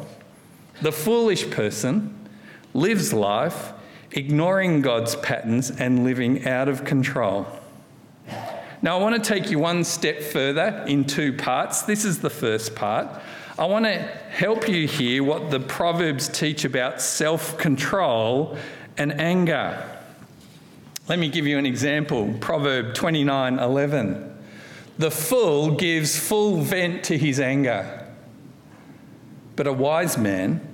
The 0.82 0.92
foolish 0.92 1.50
person 1.50 2.28
lives 2.74 3.12
life 3.12 3.72
ignoring 4.12 4.80
God's 4.80 5.14
patterns 5.16 5.70
and 5.70 6.02
living 6.02 6.48
out 6.48 6.68
of 6.68 6.84
control. 6.84 7.46
Now, 8.82 8.98
I 8.98 9.02
want 9.02 9.22
to 9.22 9.28
take 9.28 9.50
you 9.50 9.58
one 9.58 9.84
step 9.84 10.22
further 10.22 10.84
in 10.88 11.04
two 11.04 11.34
parts. 11.34 11.82
This 11.82 12.04
is 12.04 12.20
the 12.20 12.30
first 12.30 12.74
part. 12.74 13.08
I 13.60 13.66
want 13.66 13.84
to 13.84 13.92
help 13.92 14.70
you 14.70 14.88
hear 14.88 15.22
what 15.22 15.50
the 15.50 15.60
Proverbs 15.60 16.28
teach 16.28 16.64
about 16.64 17.02
self 17.02 17.58
control 17.58 18.56
and 18.96 19.12
anger. 19.20 19.86
Let 21.10 21.18
me 21.18 21.28
give 21.28 21.46
you 21.46 21.58
an 21.58 21.66
example 21.66 22.34
Proverb 22.40 22.94
29 22.94 23.58
11. 23.58 24.38
The 24.96 25.10
fool 25.10 25.72
gives 25.72 26.18
full 26.18 26.62
vent 26.62 27.04
to 27.04 27.18
his 27.18 27.38
anger, 27.38 28.08
but 29.56 29.66
a 29.66 29.72
wise 29.74 30.16
man 30.16 30.66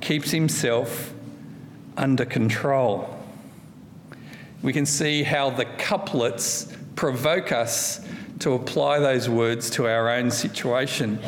keeps 0.00 0.32
himself 0.32 1.14
under 1.96 2.24
control. 2.24 3.08
We 4.62 4.72
can 4.72 4.84
see 4.84 5.22
how 5.22 5.50
the 5.50 5.64
couplets 5.64 6.76
provoke 6.96 7.52
us 7.52 8.04
to 8.40 8.54
apply 8.54 8.98
those 8.98 9.28
words 9.28 9.70
to 9.70 9.86
our 9.86 10.08
own 10.10 10.32
situation. 10.32 11.20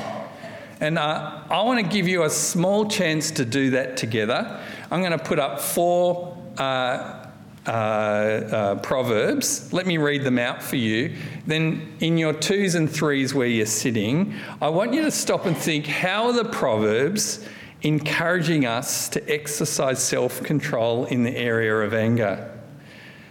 And 0.81 0.99
uh, 0.99 1.43
I 1.51 1.63
want 1.63 1.85
to 1.85 1.87
give 1.93 2.07
you 2.07 2.23
a 2.23 2.31
small 2.31 2.89
chance 2.89 3.33
to 3.33 3.45
do 3.45 3.71
that 3.71 3.97
together. 3.97 4.61
I'm 4.91 5.01
going 5.01 5.13
to 5.13 5.19
put 5.19 5.39
up 5.39 5.61
four 5.61 6.37
uh, 6.57 7.27
uh, 7.67 7.71
uh, 7.71 8.75
proverbs. 8.77 9.73
Let 9.73 9.87
me 9.87 9.99
read 9.99 10.23
them 10.23 10.39
out 10.39 10.63
for 10.63 10.77
you. 10.77 11.17
Then, 11.47 11.97
in 12.01 12.17
your 12.17 12.33
twos 12.33 12.77
and 12.77 12.91
threes 12.91 13.35
where 13.35 13.47
you're 13.47 13.67
sitting, 13.67 14.35
I 14.63 14.69
want 14.69 14.95
you 14.95 15.03
to 15.03 15.11
stop 15.11 15.47
and 15.47 15.57
think 15.57 15.87
how 15.87 16.27
are 16.27 16.33
the 16.33 16.47
proverbs 16.47 17.45
encouraging 17.83 18.65
us 18.65 19.09
to 19.11 19.33
exercise 19.33 20.03
self 20.03 20.43
control 20.43 21.07
in 21.07 21.25
the 21.25 21.37
area 21.37 21.75
of 21.75 21.93
anger? 21.93 22.57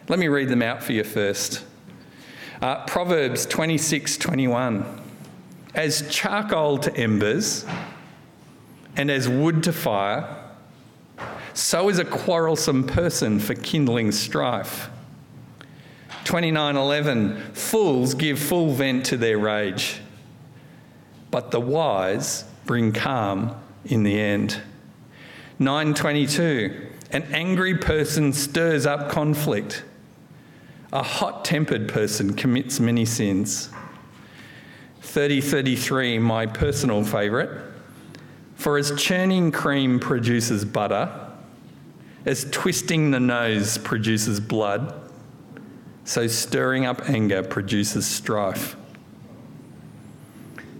Let 0.09 0.19
me 0.19 0.27
read 0.27 0.49
them 0.49 0.61
out 0.61 0.83
for 0.83 0.91
you 0.91 1.03
first. 1.03 1.63
Uh, 2.61 2.85
proverbs 2.85 3.45
26 3.45 4.17
21 4.17 5.06
as 5.73 6.07
charcoal 6.09 6.77
to 6.79 6.95
embers 6.95 7.65
and 8.95 9.11
as 9.11 9.29
wood 9.29 9.63
to 9.63 9.71
fire, 9.71 10.43
so 11.53 11.89
is 11.89 11.99
a 11.99 12.05
quarrelsome 12.05 12.85
person 12.85 13.39
for 13.39 13.55
kindling 13.55 14.11
strife. 14.11 14.89
29:11 16.23 17.53
Fools 17.53 18.13
give 18.13 18.37
full 18.37 18.73
vent 18.73 19.05
to 19.05 19.17
their 19.17 19.37
rage, 19.37 20.01
but 21.31 21.51
the 21.51 21.59
wise 21.59 22.43
bring 22.65 22.91
calm 22.91 23.55
in 23.85 24.03
the 24.03 24.19
end. 24.19 24.61
922 25.59 26.89
An 27.11 27.23
angry 27.31 27.77
person 27.77 28.33
stirs 28.33 28.85
up 28.85 29.09
conflict. 29.09 29.83
A 30.91 31.01
hot-tempered 31.01 31.87
person 31.87 32.33
commits 32.33 32.79
many 32.79 33.05
sins. 33.05 33.69
3033, 35.07 36.19
my 36.19 36.45
personal 36.45 37.03
favourite. 37.03 37.49
For 38.55 38.77
as 38.77 38.91
churning 38.99 39.51
cream 39.51 39.99
produces 39.99 40.65
butter, 40.65 41.09
as 42.25 42.45
twisting 42.51 43.11
the 43.11 43.19
nose 43.19 43.77
produces 43.77 44.39
blood, 44.39 44.93
so 46.03 46.27
stirring 46.27 46.85
up 46.85 47.09
anger 47.09 47.41
produces 47.41 48.05
strife. 48.05 48.75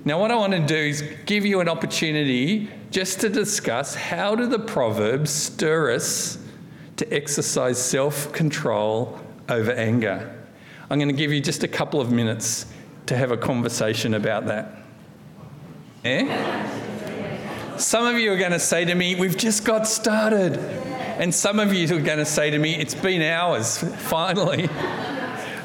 Now, 0.03 0.19
what 0.19 0.31
I 0.31 0.36
want 0.36 0.53
to 0.53 0.65
do 0.65 0.75
is 0.75 1.03
give 1.25 1.46
you 1.46 1.60
an 1.60 1.69
opportunity 1.69 2.69
just 2.91 3.22
to 3.22 3.29
discuss 3.29 3.96
how 3.96 4.36
do 4.36 4.46
the 4.46 4.60
Proverbs 4.60 5.31
stir 5.31 5.93
us 5.93 6.38
to 6.98 7.13
exercise 7.13 7.81
self 7.81 8.31
control 8.34 9.19
over 9.50 9.72
anger. 9.72 10.34
I'm 10.89 11.00
going 11.00 11.10
to 11.10 11.15
give 11.15 11.31
you 11.31 11.41
just 11.41 11.63
a 11.63 11.67
couple 11.67 12.00
of 12.00 12.12
minutes 12.12 12.65
to 13.07 13.17
have 13.17 13.31
a 13.31 13.37
conversation 13.37 14.13
about 14.13 14.45
that. 14.45 14.75
Yeah? 16.03 17.77
Some 17.77 18.05
of 18.05 18.19
you 18.19 18.31
are 18.31 18.37
going 18.37 18.51
to 18.51 18.59
say 18.59 18.85
to 18.85 18.95
me, 18.95 19.15
We've 19.15 19.37
just 19.37 19.65
got 19.65 19.87
started. 19.87 20.57
And 21.19 21.33
some 21.33 21.59
of 21.59 21.73
you 21.73 21.85
are 21.95 22.01
going 22.01 22.19
to 22.19 22.25
say 22.25 22.49
to 22.49 22.57
me, 22.57 22.75
It's 22.75 22.95
been 22.95 23.21
hours, 23.21 23.77
finally. 23.77 24.69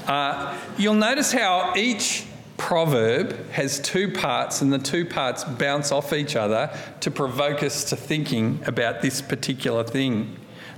Uh, 0.02 0.58
you'll 0.78 0.94
notice 0.94 1.30
how 1.30 1.72
each 1.76 2.26
proverb 2.56 3.50
has 3.50 3.78
two 3.78 4.10
parts, 4.10 4.60
and 4.60 4.72
the 4.72 4.78
two 4.78 5.04
parts 5.04 5.44
bounce 5.44 5.92
off 5.92 6.12
each 6.12 6.34
other 6.34 6.76
to 6.98 7.08
provoke 7.08 7.62
us 7.62 7.84
to 7.84 7.94
thinking 7.94 8.60
about 8.66 9.00
this 9.00 9.22
particular 9.22 9.84
thing. 9.84 10.36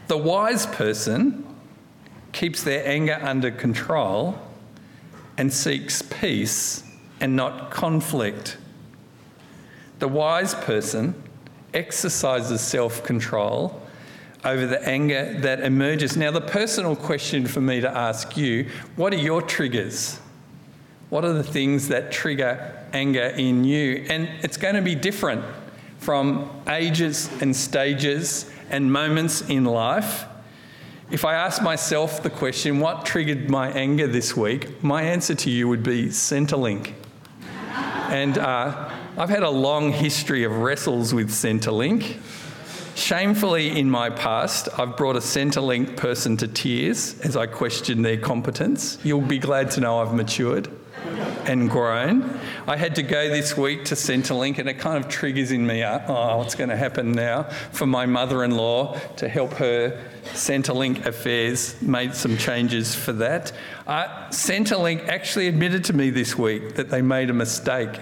The 0.09 0.19
wise 0.19 0.67
person 0.67 1.43
keeps 2.33 2.63
their 2.63 2.87
anger 2.87 3.19
under 3.23 3.51
control 3.51 4.39
and 5.37 5.53
seeks 5.53 6.03
peace 6.03 6.83
and 7.21 7.37
not 7.37 7.71
conflict. 7.71 8.57
The 9.99 10.09
wise 10.09 10.55
person 10.55 11.15
exercises 11.73 12.61
self 12.61 13.03
control 13.05 13.81
over 14.45 14.67
the 14.67 14.87
anger 14.87 15.39
that 15.41 15.61
emerges. 15.61 16.17
Now, 16.17 16.31
the 16.31 16.41
personal 16.41 16.95
question 16.95 17.47
for 17.47 17.61
me 17.61 17.81
to 17.81 17.89
ask 17.89 18.37
you 18.37 18.69
what 18.97 19.13
are 19.13 19.19
your 19.19 19.41
triggers? 19.43 20.21
What 21.11 21.25
are 21.25 21.33
the 21.33 21.45
things 21.45 21.89
that 21.89 22.13
trigger 22.13 22.87
anger 22.93 23.27
in 23.27 23.65
you? 23.65 24.05
And 24.09 24.29
it's 24.43 24.57
going 24.57 24.75
to 24.75 24.83
be 24.83 24.95
different 24.95 25.45
from 25.99 26.51
ages 26.69 27.31
and 27.41 27.55
stages 27.55 28.51
and 28.71 28.93
moments 28.93 29.43
in 29.43 29.65
life. 29.65 30.25
If 31.11 31.25
I 31.25 31.35
ask 31.35 31.63
myself 31.63 32.23
the 32.23 32.31
question, 32.31 32.81
what 32.81 33.05
triggered 33.05 33.51
my 33.51 33.71
anger 33.71 34.07
this 34.07 34.35
week, 34.37 34.83
my 34.83 35.03
answer 35.03 35.35
to 35.35 35.51
you 35.51 35.69
would 35.69 35.83
be 35.83 36.07
Centrelink. 36.07 36.95
and 38.09 38.39
uh, 38.39 38.91
I've 39.19 39.29
had 39.29 39.43
a 39.43 39.51
long 39.51 39.93
history 39.93 40.45
of 40.45 40.53
wrestles 40.59 41.13
with 41.13 41.31
Centrelink. 41.31 42.17
Shamefully, 42.95 43.79
in 43.79 43.91
my 43.91 44.09
past, 44.09 44.69
I've 44.79 44.97
brought 44.97 45.17
a 45.17 45.21
Centrelink 45.21 45.97
person 45.97 46.39
to 46.39 46.49
tears 46.49 47.21
as 47.21 47.37
I 47.37 47.47
question 47.47 48.01
their 48.01 48.17
competence. 48.17 48.99
You'll 49.05 49.21
be 49.21 49.39
glad 49.39 49.71
to 49.73 49.81
know 49.81 50.01
I've 50.01 50.15
matured 50.15 50.69
and 51.49 51.71
grown. 51.71 52.41
I 52.67 52.77
had 52.77 52.95
to 52.97 53.03
go 53.03 53.29
this 53.29 53.57
week 53.57 53.85
to 53.87 53.95
Centrelink, 53.95 54.59
and 54.59 54.69
it 54.69 54.79
kind 54.79 55.03
of 55.03 55.11
triggers 55.11 55.53
in 55.53 55.67
me, 55.67 55.85
oh, 55.85 56.39
what's 56.39 56.55
going 56.55 56.71
to 56.71 56.77
happen 56.77 57.13
now 57.13 57.45
for 57.73 57.87
my 57.87 58.07
mother 58.07 58.45
in 58.45 58.51
law 58.53 58.99
to 59.17 59.29
help 59.29 59.55
her 59.55 60.03
Centrelink 60.33 61.07
affairs, 61.07 61.81
made 61.83 62.15
some 62.15 62.37
changes 62.37 62.95
for 62.95 63.13
that. 63.15 63.53
Uh, 63.87 64.29
Centrelink 64.31 65.09
actually 65.09 65.49
admitted 65.49 65.85
to 65.85 65.93
me 65.93 66.11
this 66.11 66.37
week 66.37 66.75
that 66.77 66.91
they 66.91 67.03
made 67.03 67.31
a 67.31 67.35
mistake. 67.35 68.01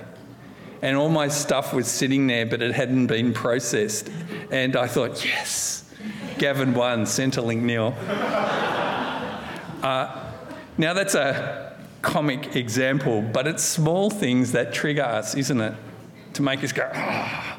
And 0.81 0.97
all 0.97 1.09
my 1.09 1.29
stuff 1.29 1.73
was 1.73 1.87
sitting 1.87 2.27
there, 2.27 2.45
but 2.45 2.61
it 2.61 2.75
hadn't 2.75 3.07
been 3.07 3.33
processed. 3.33 4.11
And 4.51 4.75
I 4.75 4.89
thought, 4.89 5.25
yes, 5.25 5.85
Gavin 6.39 6.75
won, 6.75 7.05
Centrelink 7.05 7.61
nil. 7.61 7.95
Uh, 9.83 10.29
now, 10.79 10.95
that's 10.95 11.15
a 11.15 11.72
comic 12.03 12.57
example, 12.57 13.23
but 13.23 13.47
it's 13.47 13.63
small 13.63 14.11
things 14.11 14.53
that 14.53 14.75
trigger 14.75 15.03
us, 15.03 15.35
isn't 15.35 15.61
it? 15.61 15.75
To 16.35 16.43
make 16.43 16.63
us 16.63 16.73
go, 16.73 16.91
ah. 16.93 17.59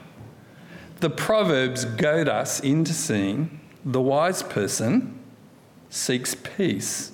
The 1.00 1.10
Proverbs 1.10 1.86
goad 1.86 2.30
us 2.30 2.60
into 2.60 2.94
seeing 2.94 3.60
the 3.84 4.02
wise 4.02 4.44
person 4.44 5.20
seeks 5.90 6.36
peace 6.36 7.12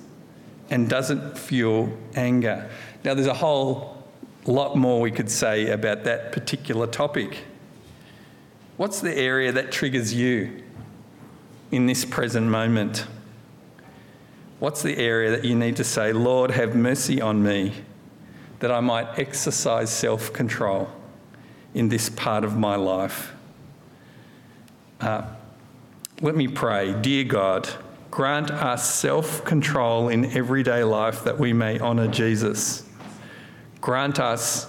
and 0.70 0.88
doesn't 0.88 1.36
fuel 1.36 1.92
anger. 2.14 2.70
Now, 3.04 3.14
there's 3.14 3.26
a 3.26 3.34
whole 3.34 4.04
lot 4.46 4.76
more 4.76 5.00
we 5.00 5.10
could 5.10 5.30
say 5.30 5.70
about 5.70 6.04
that 6.04 6.32
particular 6.32 6.86
topic. 6.86 7.38
What's 8.76 9.00
the 9.00 9.14
area 9.14 9.52
that 9.52 9.72
triggers 9.72 10.14
you 10.14 10.62
in 11.70 11.86
this 11.86 12.04
present 12.04 12.46
moment? 12.46 13.06
What's 14.60 14.82
the 14.82 14.98
area 14.98 15.30
that 15.30 15.46
you 15.46 15.54
need 15.54 15.76
to 15.76 15.84
say, 15.84 16.12
Lord, 16.12 16.50
have 16.50 16.76
mercy 16.76 17.18
on 17.18 17.42
me, 17.42 17.72
that 18.58 18.70
I 18.70 18.80
might 18.80 19.18
exercise 19.18 19.90
self 19.90 20.34
control 20.34 20.90
in 21.72 21.88
this 21.88 22.10
part 22.10 22.44
of 22.44 22.58
my 22.58 22.76
life? 22.76 23.32
Uh, 25.00 25.22
let 26.20 26.36
me 26.36 26.46
pray. 26.46 26.92
Dear 27.00 27.24
God, 27.24 27.70
grant 28.10 28.50
us 28.50 28.94
self 28.94 29.46
control 29.46 30.10
in 30.10 30.26
everyday 30.26 30.84
life 30.84 31.24
that 31.24 31.38
we 31.38 31.54
may 31.54 31.80
honour 31.80 32.08
Jesus. 32.08 32.84
Grant 33.80 34.20
us 34.20 34.66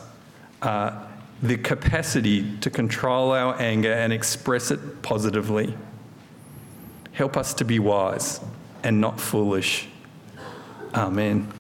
uh, 0.62 1.06
the 1.44 1.58
capacity 1.58 2.58
to 2.60 2.70
control 2.70 3.34
our 3.34 3.60
anger 3.60 3.92
and 3.92 4.14
express 4.14 4.72
it 4.72 5.02
positively. 5.02 5.76
Help 7.12 7.36
us 7.36 7.54
to 7.56 7.66
be 7.66 7.78
wise 7.78 8.40
and 8.84 9.02
not 9.02 9.20
foolish. 9.20 9.88
Amen. 10.94 11.52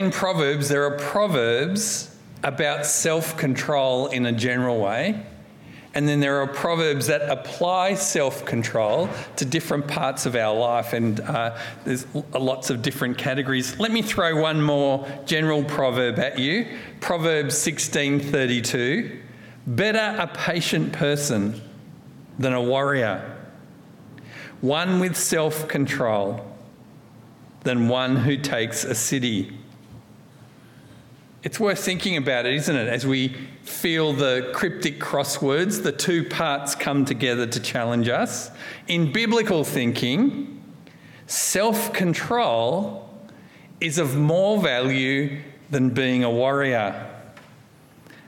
In 0.00 0.10
Proverbs, 0.10 0.68
there 0.68 0.84
are 0.84 0.98
proverbs 0.98 2.14
about 2.42 2.86
self 2.86 3.36
control 3.36 4.08
in 4.08 4.26
a 4.26 4.32
general 4.32 4.80
way 4.80 5.24
and 5.94 6.08
then 6.08 6.20
there 6.20 6.40
are 6.40 6.46
proverbs 6.46 7.06
that 7.08 7.28
apply 7.28 7.94
self 7.94 8.44
control 8.44 9.08
to 9.36 9.44
different 9.44 9.86
parts 9.88 10.26
of 10.26 10.34
our 10.34 10.56
life, 10.56 10.92
and 10.92 11.20
uh, 11.20 11.56
there's 11.84 12.06
lots 12.32 12.70
of 12.70 12.82
different 12.82 13.18
categories. 13.18 13.78
Let 13.78 13.92
me 13.92 14.02
throw 14.02 14.40
one 14.40 14.62
more 14.62 15.06
general 15.26 15.64
proverb 15.64 16.18
at 16.18 16.38
you 16.38 16.66
Proverbs 17.00 17.54
16:32. 17.54 19.20
Better 19.66 20.16
a 20.18 20.26
patient 20.26 20.92
person 20.92 21.60
than 22.42 22.52
a 22.52 22.60
warrior, 22.60 23.38
one 24.60 25.00
with 25.00 25.16
self 25.16 25.68
control 25.68 26.44
than 27.62 27.88
one 27.88 28.16
who 28.16 28.36
takes 28.36 28.84
a 28.84 28.94
city. 28.94 29.56
It's 31.44 31.58
worth 31.58 31.78
thinking 31.78 32.16
about 32.16 32.46
it, 32.46 32.54
isn't 32.54 32.76
it? 32.76 32.88
As 32.88 33.06
we 33.06 33.34
feel 33.62 34.12
the 34.12 34.50
cryptic 34.54 35.00
crosswords, 35.00 35.82
the 35.82 35.90
two 35.90 36.24
parts 36.28 36.74
come 36.74 37.04
together 37.04 37.46
to 37.46 37.60
challenge 37.60 38.08
us. 38.08 38.50
In 38.86 39.12
biblical 39.12 39.64
thinking, 39.64 40.62
self 41.26 41.92
control 41.92 43.08
is 43.80 43.98
of 43.98 44.16
more 44.16 44.60
value 44.60 45.40
than 45.70 45.90
being 45.90 46.22
a 46.22 46.30
warrior. 46.30 47.08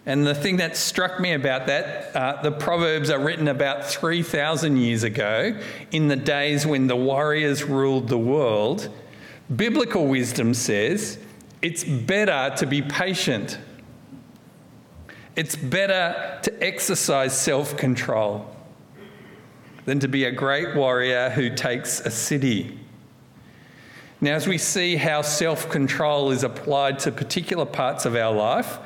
And 0.07 0.27
the 0.27 0.35
thing 0.35 0.59
that 0.59 0.77
struck 0.77 1.19
me 1.19 1.33
about 1.33 1.67
that, 1.67 2.14
uh, 2.14 2.43
the 2.43 2.53
Proverbs 2.53 3.09
are 3.09 3.19
written 3.19 3.49
about 3.49 3.87
3,000 3.87 4.77
years 4.77 5.03
ago, 5.03 5.59
in 5.93 6.09
the 6.09 6.17
days 6.17 6.67
when 6.67 6.88
the 6.88 6.97
warriors 6.97 7.64
ruled 7.64 8.09
the 8.09 8.19
world. 8.19 8.90
Biblical 9.55 10.07
wisdom 10.07 10.53
says 10.53 11.19
it's 11.62 11.85
better 11.85 12.55
to 12.57 12.67
be 12.67 12.83
patient. 12.83 13.59
It's 15.37 15.57
better 15.57 16.38
to 16.43 16.62
exercise 16.62 17.37
self 17.37 17.77
control 17.77 18.55
than 19.87 20.01
to 20.01 20.09
be 20.09 20.25
a 20.25 20.31
great 20.31 20.77
warrior 20.77 21.31
who 21.31 21.55
takes 21.55 22.01
a 22.01 22.11
city. 22.11 22.79
Now, 24.21 24.35
as 24.35 24.47
we 24.47 24.59
see 24.59 24.97
how 24.97 25.23
self 25.23 25.71
control 25.71 26.31
is 26.31 26.45
applied 26.45 26.99
to 27.01 27.12
particular 27.12 27.64
parts 27.64 28.05
of 28.05 28.14
our 28.14 28.33
life, 28.33 28.79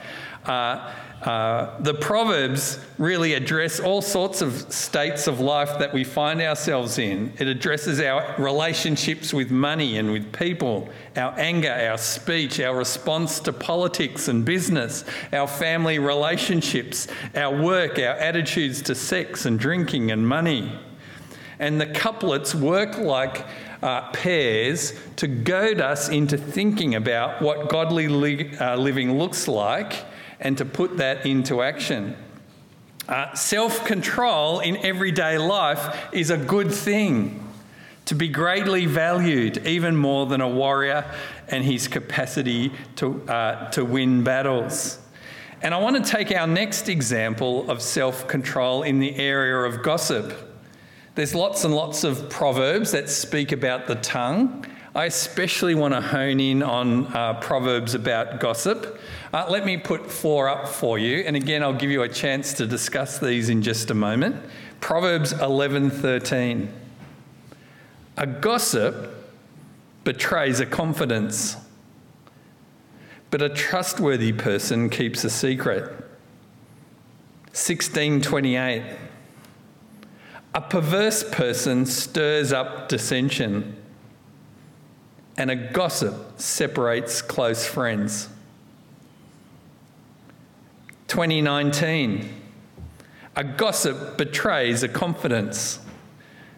uh, 0.46 0.92
uh, 1.22 1.76
the 1.80 1.94
Proverbs 1.94 2.78
really 2.96 3.34
address 3.34 3.80
all 3.80 4.00
sorts 4.00 4.40
of 4.40 4.72
states 4.72 5.26
of 5.26 5.40
life 5.40 5.78
that 5.80 5.92
we 5.92 6.04
find 6.04 6.40
ourselves 6.40 6.96
in. 6.98 7.32
It 7.38 7.48
addresses 7.48 8.00
our 8.00 8.36
relationships 8.38 9.34
with 9.34 9.50
money 9.50 9.98
and 9.98 10.12
with 10.12 10.32
people, 10.32 10.88
our 11.16 11.36
anger, 11.36 11.72
our 11.72 11.98
speech, 11.98 12.60
our 12.60 12.76
response 12.76 13.40
to 13.40 13.52
politics 13.52 14.28
and 14.28 14.44
business, 14.44 15.04
our 15.32 15.48
family 15.48 15.98
relationships, 15.98 17.08
our 17.34 17.62
work, 17.62 17.98
our 17.98 18.14
attitudes 18.14 18.80
to 18.82 18.94
sex 18.94 19.44
and 19.44 19.58
drinking 19.58 20.12
and 20.12 20.26
money. 20.26 20.78
And 21.58 21.80
the 21.80 21.86
couplets 21.86 22.54
work 22.54 22.96
like 22.96 23.44
uh, 23.82 24.12
pairs 24.12 24.94
to 25.16 25.26
goad 25.26 25.80
us 25.80 26.08
into 26.08 26.38
thinking 26.38 26.94
about 26.94 27.42
what 27.42 27.68
godly 27.68 28.06
li- 28.06 28.56
uh, 28.58 28.76
living 28.76 29.18
looks 29.18 29.48
like 29.48 30.04
and 30.40 30.56
to 30.58 30.64
put 30.64 30.96
that 30.98 31.26
into 31.26 31.62
action. 31.62 32.16
Uh, 33.08 33.34
Self 33.34 33.84
control 33.84 34.60
in 34.60 34.76
everyday 34.78 35.38
life 35.38 36.08
is 36.12 36.30
a 36.30 36.36
good 36.36 36.70
thing, 36.70 37.42
to 38.04 38.14
be 38.14 38.28
greatly 38.28 38.86
valued, 38.86 39.66
even 39.66 39.96
more 39.96 40.26
than 40.26 40.40
a 40.40 40.48
warrior 40.48 41.04
and 41.48 41.64
his 41.64 41.88
capacity 41.88 42.72
to, 42.96 43.22
uh, 43.28 43.70
to 43.70 43.84
win 43.84 44.24
battles. 44.24 44.98
And 45.60 45.74
I 45.74 45.78
want 45.78 46.02
to 46.02 46.10
take 46.10 46.30
our 46.30 46.46
next 46.46 46.88
example 46.88 47.68
of 47.70 47.82
self 47.82 48.28
control 48.28 48.82
in 48.82 49.00
the 49.00 49.16
area 49.16 49.56
of 49.56 49.82
gossip. 49.82 50.32
There's 51.14 51.34
lots 51.34 51.64
and 51.64 51.74
lots 51.74 52.04
of 52.04 52.30
proverbs 52.30 52.92
that 52.92 53.10
speak 53.10 53.50
about 53.50 53.88
the 53.88 53.96
tongue. 53.96 54.64
I 54.94 55.06
especially 55.06 55.74
want 55.74 55.94
to 55.94 56.00
hone 56.00 56.38
in 56.38 56.62
on 56.62 57.06
uh, 57.06 57.34
proverbs 57.40 57.94
about 57.94 58.38
gossip. 58.38 59.00
Uh, 59.32 59.46
let 59.50 59.66
me 59.66 59.76
put 59.76 60.10
four 60.10 60.48
up 60.48 60.66
for 60.66 60.98
you, 60.98 61.18
and 61.18 61.36
again, 61.36 61.62
I'll 61.62 61.74
give 61.74 61.90
you 61.90 62.02
a 62.02 62.08
chance 62.08 62.54
to 62.54 62.66
discuss 62.66 63.18
these 63.18 63.50
in 63.50 63.62
just 63.62 63.90
a 63.90 63.94
moment. 63.94 64.36
Proverbs 64.80 65.34
11:13. 65.34 66.68
A 68.16 68.26
gossip 68.26 69.14
betrays 70.04 70.60
a 70.60 70.66
confidence, 70.66 71.56
but 73.30 73.42
a 73.42 73.50
trustworthy 73.50 74.32
person 74.32 74.88
keeps 74.88 75.22
a 75.24 75.30
secret. 75.30 75.84
1628. 77.52 78.82
A 80.54 80.60
perverse 80.62 81.22
person 81.22 81.84
stirs 81.84 82.50
up 82.50 82.88
dissension, 82.88 83.76
and 85.36 85.50
a 85.50 85.56
gossip 85.56 86.40
separates 86.40 87.20
close 87.20 87.66
friends. 87.66 88.30
2019. 91.08 92.34
A 93.36 93.44
gossip 93.44 94.16
betrays 94.16 94.82
a 94.82 94.88
confidence, 94.88 95.80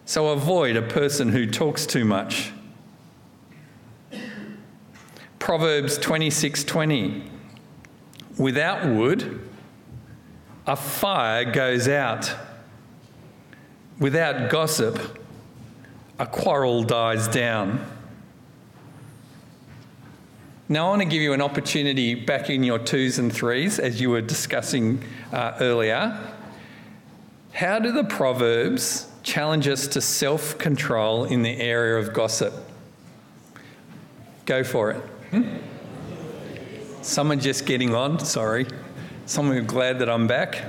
so 0.05 0.29
avoid 0.29 0.75
a 0.75 0.81
person 0.81 1.29
who 1.29 1.45
talks 1.45 1.85
too 1.85 2.05
much. 2.05 2.51
Proverbs 5.39 5.97
26:20 5.97 7.29
Without 8.37 8.87
wood 8.87 9.49
a 10.67 10.75
fire 10.75 11.43
goes 11.51 11.87
out 11.87 12.35
Without 14.01 14.49
gossip, 14.49 14.97
a 16.17 16.25
quarrel 16.25 16.81
dies 16.81 17.27
down. 17.27 17.85
Now, 20.71 20.85
I 20.85 20.89
want 20.91 21.01
to 21.01 21.05
give 21.05 21.21
you 21.21 21.33
an 21.33 21.41
opportunity 21.41 22.15
back 22.15 22.49
in 22.49 22.63
your 22.63 22.79
twos 22.79 23.19
and 23.19 23.29
threes, 23.29 23.77
as 23.77 23.99
you 23.99 24.09
were 24.09 24.21
discussing 24.21 25.03
uh, 25.33 25.57
earlier. 25.59 26.17
How 27.51 27.77
do 27.77 27.91
the 27.91 28.05
Proverbs 28.05 29.11
challenge 29.21 29.67
us 29.67 29.85
to 29.87 29.99
self 29.99 30.57
control 30.57 31.25
in 31.25 31.41
the 31.41 31.59
area 31.59 31.97
of 31.97 32.13
gossip? 32.13 32.53
Go 34.45 34.63
for 34.63 34.91
it. 34.91 35.01
Hmm? 35.31 35.57
Someone 37.01 37.41
just 37.41 37.65
getting 37.65 37.93
on, 37.93 38.19
sorry. 38.19 38.65
Someone 39.25 39.65
glad 39.65 39.99
that 39.99 40.09
I'm 40.09 40.25
back. 40.25 40.63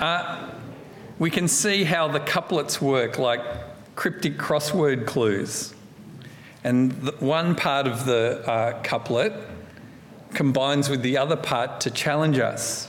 Uh, 0.00 0.50
we 1.20 1.30
can 1.30 1.46
see 1.46 1.84
how 1.84 2.08
the 2.08 2.18
couplets 2.18 2.82
work 2.82 3.20
like 3.20 3.40
cryptic 3.94 4.36
crossword 4.36 5.06
clues. 5.06 5.74
And 6.64 6.92
one 7.20 7.54
part 7.54 7.86
of 7.86 8.06
the 8.06 8.42
uh, 8.48 8.82
couplet 8.82 9.34
combines 10.32 10.88
with 10.88 11.02
the 11.02 11.18
other 11.18 11.36
part 11.36 11.80
to 11.82 11.90
challenge 11.90 12.38
us. 12.38 12.88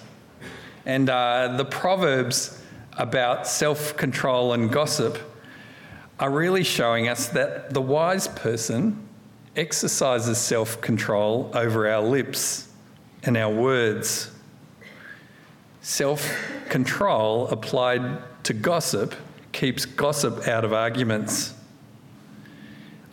And 0.85 1.09
uh, 1.09 1.55
the 1.57 1.65
Proverbs 1.65 2.61
about 2.93 3.47
self 3.47 3.97
control 3.97 4.53
and 4.53 4.71
gossip 4.71 5.19
are 6.19 6.29
really 6.29 6.63
showing 6.63 7.09
us 7.09 7.27
that 7.29 7.73
the 7.73 7.81
wise 7.81 8.27
person 8.29 9.05
exercises 9.55 10.37
self 10.37 10.79
control 10.81 11.51
over 11.53 11.89
our 11.89 12.01
lips 12.01 12.69
and 13.23 13.35
our 13.35 13.53
words. 13.53 14.31
Self 15.81 16.33
control 16.69 17.47
applied 17.49 18.21
to 18.43 18.53
gossip 18.53 19.15
keeps 19.51 19.85
gossip 19.85 20.47
out 20.47 20.63
of 20.63 20.73
arguments. 20.73 21.53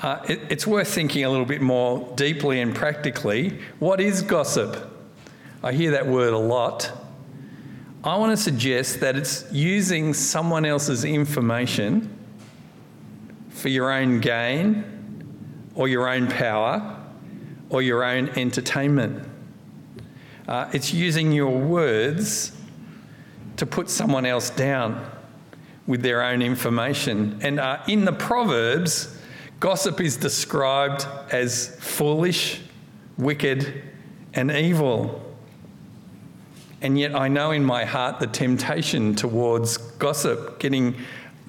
Uh, 0.03 0.21
it, 0.29 0.41
it's 0.51 0.67
worth 0.67 0.89
thinking 0.89 1.25
a 1.25 1.31
little 1.31 1.47
bit 1.47 1.63
more 1.63 2.13
deeply 2.17 2.61
and 2.61 2.75
practically. 2.75 3.61
What 3.79 4.01
is 4.01 4.21
gossip? 4.21 4.91
I 5.63 5.73
hear 5.73 5.93
that 5.93 6.09
word 6.09 6.33
a 6.33 6.39
lot. 6.39 6.91
I 8.03 8.17
want 8.17 8.37
to 8.37 8.37
suggest 8.37 8.99
that 8.99 9.15
it's 9.15 9.45
using 9.53 10.13
someone 10.13 10.65
else's 10.65 11.05
information 11.05 12.19
for 13.51 13.69
your 13.69 13.93
own 13.93 14.19
gain 14.19 14.85
or 15.77 15.87
your 15.87 16.09
own 16.09 16.27
power 16.27 16.99
or 17.71 17.81
your 17.81 18.03
own 18.03 18.29
entertainment. 18.31 19.25
Uh, 20.49 20.69
it's 20.73 20.93
using 20.93 21.31
your 21.31 21.57
words 21.57 22.51
to 23.57 23.65
put 23.65 23.89
someone 23.89 24.27
else 24.27 24.51
down 24.51 25.09
with 25.87 26.03
their 26.03 26.25
own 26.25 26.43
information. 26.43 27.39
And 27.41 27.61
uh, 27.61 27.79
in 27.87 28.05
the 28.05 28.13
Proverbs, 28.13 29.12
gossip 29.63 30.01
is 30.01 30.17
described 30.17 31.07
as 31.31 31.77
foolish, 31.79 32.61
wicked, 33.17 33.81
and 34.35 34.51
evil. 34.51 35.23
And 36.81 36.99
yet, 36.99 37.15
I 37.15 37.29
know 37.29 37.53
in 37.53 37.65
my 37.65 37.85
heart 37.85 38.19
the 38.19 38.27
temptation 38.27 39.15
towards 39.15 39.77
gossip, 39.77 40.59
getting 40.59 40.97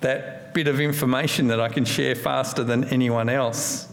that 0.02 0.54
bit 0.54 0.68
of 0.68 0.80
information 0.80 1.48
that 1.48 1.60
I 1.60 1.70
can 1.70 1.86
share 1.86 2.14
faster 2.14 2.64
than 2.64 2.84
anyone 2.84 3.30
else. 3.30 3.88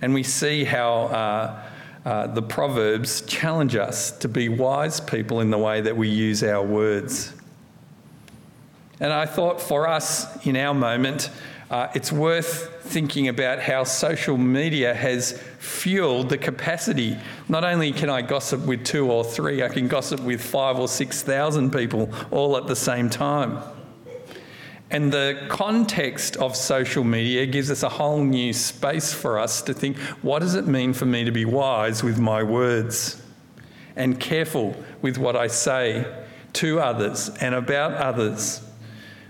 And 0.00 0.14
we 0.14 0.22
see 0.22 0.64
how 0.64 1.02
uh, 1.02 1.62
uh, 2.06 2.26
the 2.28 2.40
Proverbs 2.40 3.20
challenge 3.26 3.76
us 3.76 4.10
to 4.20 4.26
be 4.26 4.48
wise 4.48 5.02
people 5.02 5.40
in 5.40 5.50
the 5.50 5.58
way 5.58 5.82
that 5.82 5.94
we 5.94 6.08
use 6.08 6.42
our 6.42 6.62
words. 6.64 7.34
And 9.00 9.12
I 9.12 9.26
thought 9.26 9.60
for 9.60 9.86
us 9.86 10.46
in 10.46 10.56
our 10.56 10.72
moment, 10.72 11.28
uh, 11.70 11.88
it's 11.94 12.12
worth 12.12 12.82
thinking 12.84 13.26
about 13.28 13.58
how 13.58 13.82
social 13.82 14.36
media 14.36 14.94
has 14.94 15.32
fueled 15.58 16.28
the 16.28 16.38
capacity. 16.38 17.18
Not 17.48 17.64
only 17.64 17.92
can 17.92 18.08
I 18.08 18.22
gossip 18.22 18.64
with 18.64 18.84
two 18.84 19.10
or 19.10 19.24
three, 19.24 19.62
I 19.62 19.68
can 19.68 19.88
gossip 19.88 20.20
with 20.20 20.40
five 20.40 20.78
or 20.78 20.86
six 20.86 21.22
thousand 21.22 21.72
people 21.72 22.10
all 22.30 22.56
at 22.56 22.68
the 22.68 22.76
same 22.76 23.10
time. 23.10 23.60
And 24.90 25.12
the 25.12 25.44
context 25.48 26.36
of 26.36 26.54
social 26.54 27.02
media 27.02 27.44
gives 27.46 27.72
us 27.72 27.82
a 27.82 27.88
whole 27.88 28.22
new 28.22 28.52
space 28.52 29.12
for 29.12 29.36
us 29.38 29.60
to 29.62 29.74
think 29.74 29.96
what 30.22 30.38
does 30.38 30.54
it 30.54 30.68
mean 30.68 30.92
for 30.92 31.06
me 31.06 31.24
to 31.24 31.32
be 31.32 31.44
wise 31.44 32.04
with 32.04 32.18
my 32.18 32.44
words 32.44 33.20
and 33.96 34.20
careful 34.20 34.76
with 35.02 35.18
what 35.18 35.34
I 35.34 35.48
say 35.48 36.06
to 36.54 36.78
others 36.78 37.30
and 37.40 37.56
about 37.56 37.94
others? 37.94 38.65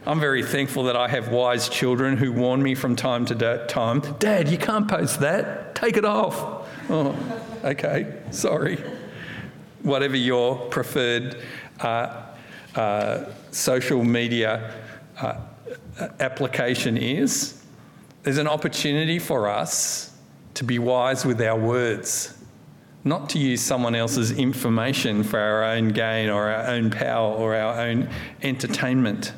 I'm 0.07 0.21
very 0.21 0.45
thankful 0.45 0.85
that 0.85 0.95
I 0.95 1.09
have 1.09 1.31
wise 1.31 1.69
children 1.69 2.17
who 2.17 2.33
warn 2.33 2.63
me 2.63 2.77
from 2.77 2.95
time 2.95 3.25
to 3.27 3.67
time 3.67 4.03
Dad, 4.21 4.49
you 4.49 4.57
can't 4.57 4.87
post 4.87 5.19
that. 5.19 5.75
Take 5.75 5.97
it 5.97 6.05
off. 6.05 6.69
Oh, 6.89 7.17
okay, 7.65 8.15
sorry. 8.31 8.79
Whatever 9.83 10.17
your 10.17 10.59
preferred 10.69 11.43
uh, 11.81 12.23
uh, 12.77 13.25
social 13.51 14.05
media 14.05 14.73
uh, 15.21 15.41
application 16.21 16.97
is, 16.97 17.65
there's 18.23 18.39
an 18.39 18.47
opportunity 18.47 19.19
for 19.19 19.49
us 19.49 20.17
to 20.55 20.63
be 20.63 20.79
wise 20.79 21.27
with 21.27 21.43
our 21.43 21.59
words, 21.59 22.33
not 23.03 23.29
to 23.31 23.41
use 23.41 23.61
someone 23.61 23.97
else's 23.97 24.31
information 24.31 25.25
for 25.25 25.41
our 25.41 25.65
own 25.65 25.89
gain 25.89 26.31
or 26.31 26.49
our 26.49 26.67
own 26.69 26.91
power 26.91 27.35
or 27.35 27.57
our 27.57 27.81
own 27.81 28.09
entertainment 28.43 29.33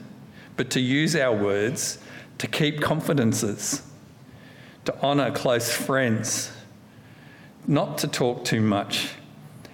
but 0.58 0.70
to 0.70 0.80
use 0.80 1.16
our 1.16 1.34
words 1.34 1.98
to 2.36 2.46
keep 2.46 2.80
confidences, 2.80 3.80
to 4.84 5.02
honour 5.02 5.30
close 5.30 5.72
friends, 5.72 6.52
not 7.66 7.96
to 7.98 8.08
talk 8.08 8.44
too 8.44 8.60
much, 8.60 9.10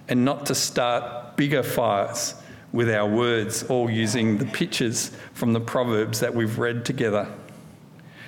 and 0.09 0.25
not 0.25 0.47
to 0.47 0.55
start 0.55 1.37
bigger 1.37 1.63
fires 1.63 2.35
with 2.73 2.91
our 2.91 3.09
words, 3.09 3.63
all 3.65 3.89
using 3.89 4.37
the 4.37 4.45
pictures 4.47 5.11
from 5.33 5.55
the 5.55 5.61
Proverbs 5.61 6.21
that 6.21 6.35
we've 6.35 6.59
read 6.59 6.85
together. 6.85 7.29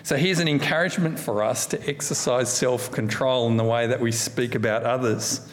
So 0.02 0.16
here's 0.16 0.38
an 0.38 0.48
encouragement 0.48 1.18
for 1.18 1.42
us 1.42 1.66
to 1.66 1.88
exercise 1.88 2.50
self 2.50 2.90
control 2.90 3.48
in 3.48 3.58
the 3.58 3.64
way 3.64 3.86
that 3.86 4.00
we 4.00 4.12
speak 4.12 4.54
about 4.54 4.84
others, 4.84 5.46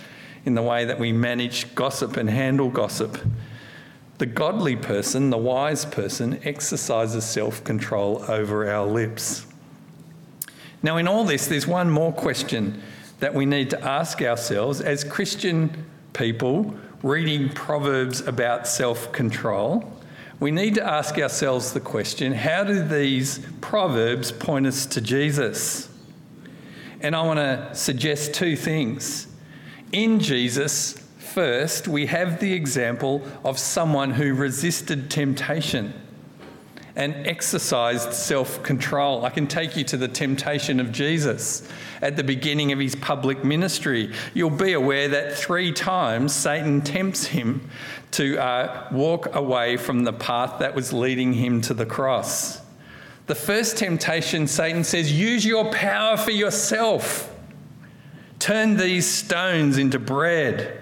in 0.45 0.55
the 0.55 0.61
way 0.61 0.85
that 0.85 0.99
we 0.99 1.11
manage 1.11 1.73
gossip 1.75 2.15
and 2.15 2.29
handle 2.29 2.69
gossip 2.69 3.17
the 4.17 4.25
godly 4.25 4.75
person, 4.75 5.29
the 5.29 5.37
wise 5.37 5.85
person, 5.85 6.39
exercises 6.43 7.25
self 7.25 7.63
control 7.63 8.23
over 8.27 8.69
our 8.69 8.85
lips. 8.85 9.45
Now, 10.81 10.97
in 10.97 11.07
all 11.07 11.23
this, 11.23 11.47
there's 11.47 11.67
one 11.67 11.89
more 11.89 12.11
question 12.11 12.81
that 13.19 13.33
we 13.33 13.45
need 13.45 13.69
to 13.69 13.81
ask 13.83 14.21
ourselves 14.21 14.81
as 14.81 15.03
Christian 15.03 15.85
people 16.13 16.75
reading 17.01 17.49
Proverbs 17.49 18.21
about 18.21 18.67
self 18.67 19.11
control. 19.11 19.91
We 20.39 20.51
need 20.51 20.75
to 20.75 20.85
ask 20.85 21.17
ourselves 21.17 21.73
the 21.73 21.79
question 21.79 22.33
how 22.33 22.63
do 22.63 22.83
these 22.83 23.39
Proverbs 23.61 24.31
point 24.31 24.67
us 24.67 24.85
to 24.87 25.01
Jesus? 25.01 25.89
And 27.01 27.15
I 27.15 27.21
want 27.23 27.39
to 27.39 27.75
suggest 27.75 28.33
two 28.33 28.55
things. 28.55 29.27
In 29.91 30.19
Jesus, 30.19 31.02
First, 31.33 31.87
we 31.87 32.05
have 32.05 32.39
the 32.39 32.53
example 32.53 33.23
of 33.43 33.57
someone 33.57 34.11
who 34.11 34.35
resisted 34.35 35.09
temptation 35.09 35.91
and 36.95 37.25
exercised 37.25 38.13
self 38.13 38.61
control. 38.61 39.25
I 39.25 39.31
can 39.31 39.47
take 39.47 39.75
you 39.75 39.83
to 39.85 39.97
the 39.97 40.07
temptation 40.07 40.79
of 40.79 40.91
Jesus 40.91 41.67
at 42.03 42.17
the 42.17 42.23
beginning 42.23 42.71
of 42.71 42.77
his 42.77 42.95
public 42.95 43.43
ministry. 43.43 44.13
You'll 44.35 44.51
be 44.51 44.73
aware 44.73 45.07
that 45.07 45.35
three 45.35 45.71
times 45.71 46.35
Satan 46.35 46.81
tempts 46.81 47.25
him 47.25 47.67
to 48.11 48.37
uh, 48.37 48.89
walk 48.91 49.33
away 49.35 49.77
from 49.77 50.03
the 50.03 50.13
path 50.13 50.59
that 50.59 50.75
was 50.75 50.93
leading 50.93 51.33
him 51.33 51.61
to 51.61 51.73
the 51.73 51.87
cross. 51.87 52.61
The 53.25 53.33
first 53.33 53.77
temptation, 53.77 54.45
Satan 54.45 54.83
says, 54.83 55.11
use 55.11 55.43
your 55.43 55.71
power 55.71 56.15
for 56.15 56.29
yourself, 56.29 57.35
turn 58.37 58.77
these 58.77 59.07
stones 59.07 59.79
into 59.79 59.97
bread. 59.97 60.81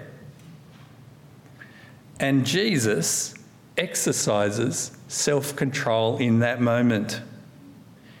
And 2.22 2.46
Jesus 2.46 3.34
exercises 3.76 4.92
self 5.08 5.56
control 5.56 6.18
in 6.18 6.38
that 6.38 6.60
moment. 6.60 7.20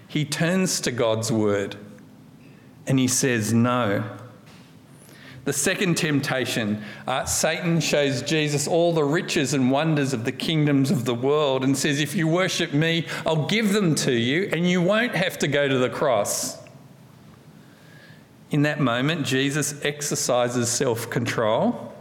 He 0.08 0.24
turns 0.24 0.80
to 0.80 0.90
God's 0.90 1.30
word 1.30 1.76
and 2.86 2.98
he 2.98 3.06
says, 3.06 3.52
No. 3.52 4.04
The 5.44 5.52
second 5.52 5.96
temptation, 5.96 6.82
uh, 7.06 7.24
Satan 7.24 7.80
shows 7.80 8.22
Jesus 8.22 8.68
all 8.68 8.92
the 8.92 9.04
riches 9.04 9.54
and 9.54 9.70
wonders 9.70 10.12
of 10.12 10.24
the 10.24 10.30
kingdoms 10.32 10.90
of 10.90 11.04
the 11.04 11.14
world 11.14 11.64
and 11.64 11.76
says, 11.76 12.00
If 12.00 12.16
you 12.16 12.26
worship 12.26 12.72
me, 12.72 13.06
I'll 13.24 13.46
give 13.46 13.72
them 13.72 13.94
to 13.96 14.12
you 14.12 14.48
and 14.52 14.68
you 14.68 14.82
won't 14.82 15.14
have 15.14 15.38
to 15.38 15.48
go 15.48 15.68
to 15.68 15.78
the 15.78 15.90
cross. 15.90 16.58
In 18.50 18.62
that 18.62 18.80
moment, 18.80 19.24
Jesus 19.26 19.80
exercises 19.84 20.68
self 20.68 21.08
control 21.08 21.91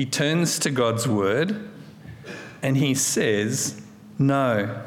he 0.00 0.06
turns 0.06 0.58
to 0.58 0.70
God's 0.70 1.06
word 1.06 1.68
and 2.62 2.74
he 2.74 2.94
says, 2.94 3.82
No. 4.18 4.82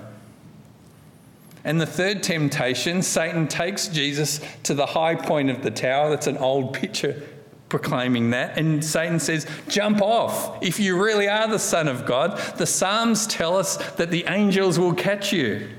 And 1.64 1.80
the 1.80 1.86
third 1.86 2.24
temptation, 2.24 3.04
Satan 3.04 3.48
takes 3.48 3.90
Jesus 3.90 4.42
to 4.64 4.74
the 4.74 4.88
high 4.88 5.14
point 5.14 5.52
of 5.52 5.62
the 5.62 5.70
tower. 5.70 6.10
That's 6.10 6.26
an 6.26 6.38
old 6.38 6.74
picture 6.74 7.22
proclaiming 7.70 8.32
that. 8.32 8.58
And 8.58 8.84
Satan 8.84 9.20
says, 9.20 9.46
Jump 9.68 10.02
off. 10.02 10.58
If 10.64 10.80
you 10.80 11.00
really 11.00 11.30
are 11.30 11.48
the 11.48 11.60
Son 11.60 11.88
of 11.88 12.08
God, 12.08 12.40
the 12.58 12.66
Psalms 12.66 13.28
tell 13.28 13.56
us 13.56 13.78
that 13.92 14.10
the 14.10 14.26
angels 14.28 14.80
will 14.80 14.96
catch 14.96 15.32
you. 15.32 15.70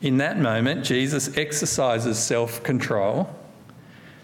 In 0.00 0.16
that 0.16 0.38
moment, 0.38 0.86
Jesus 0.86 1.36
exercises 1.36 2.18
self 2.18 2.62
control, 2.62 3.28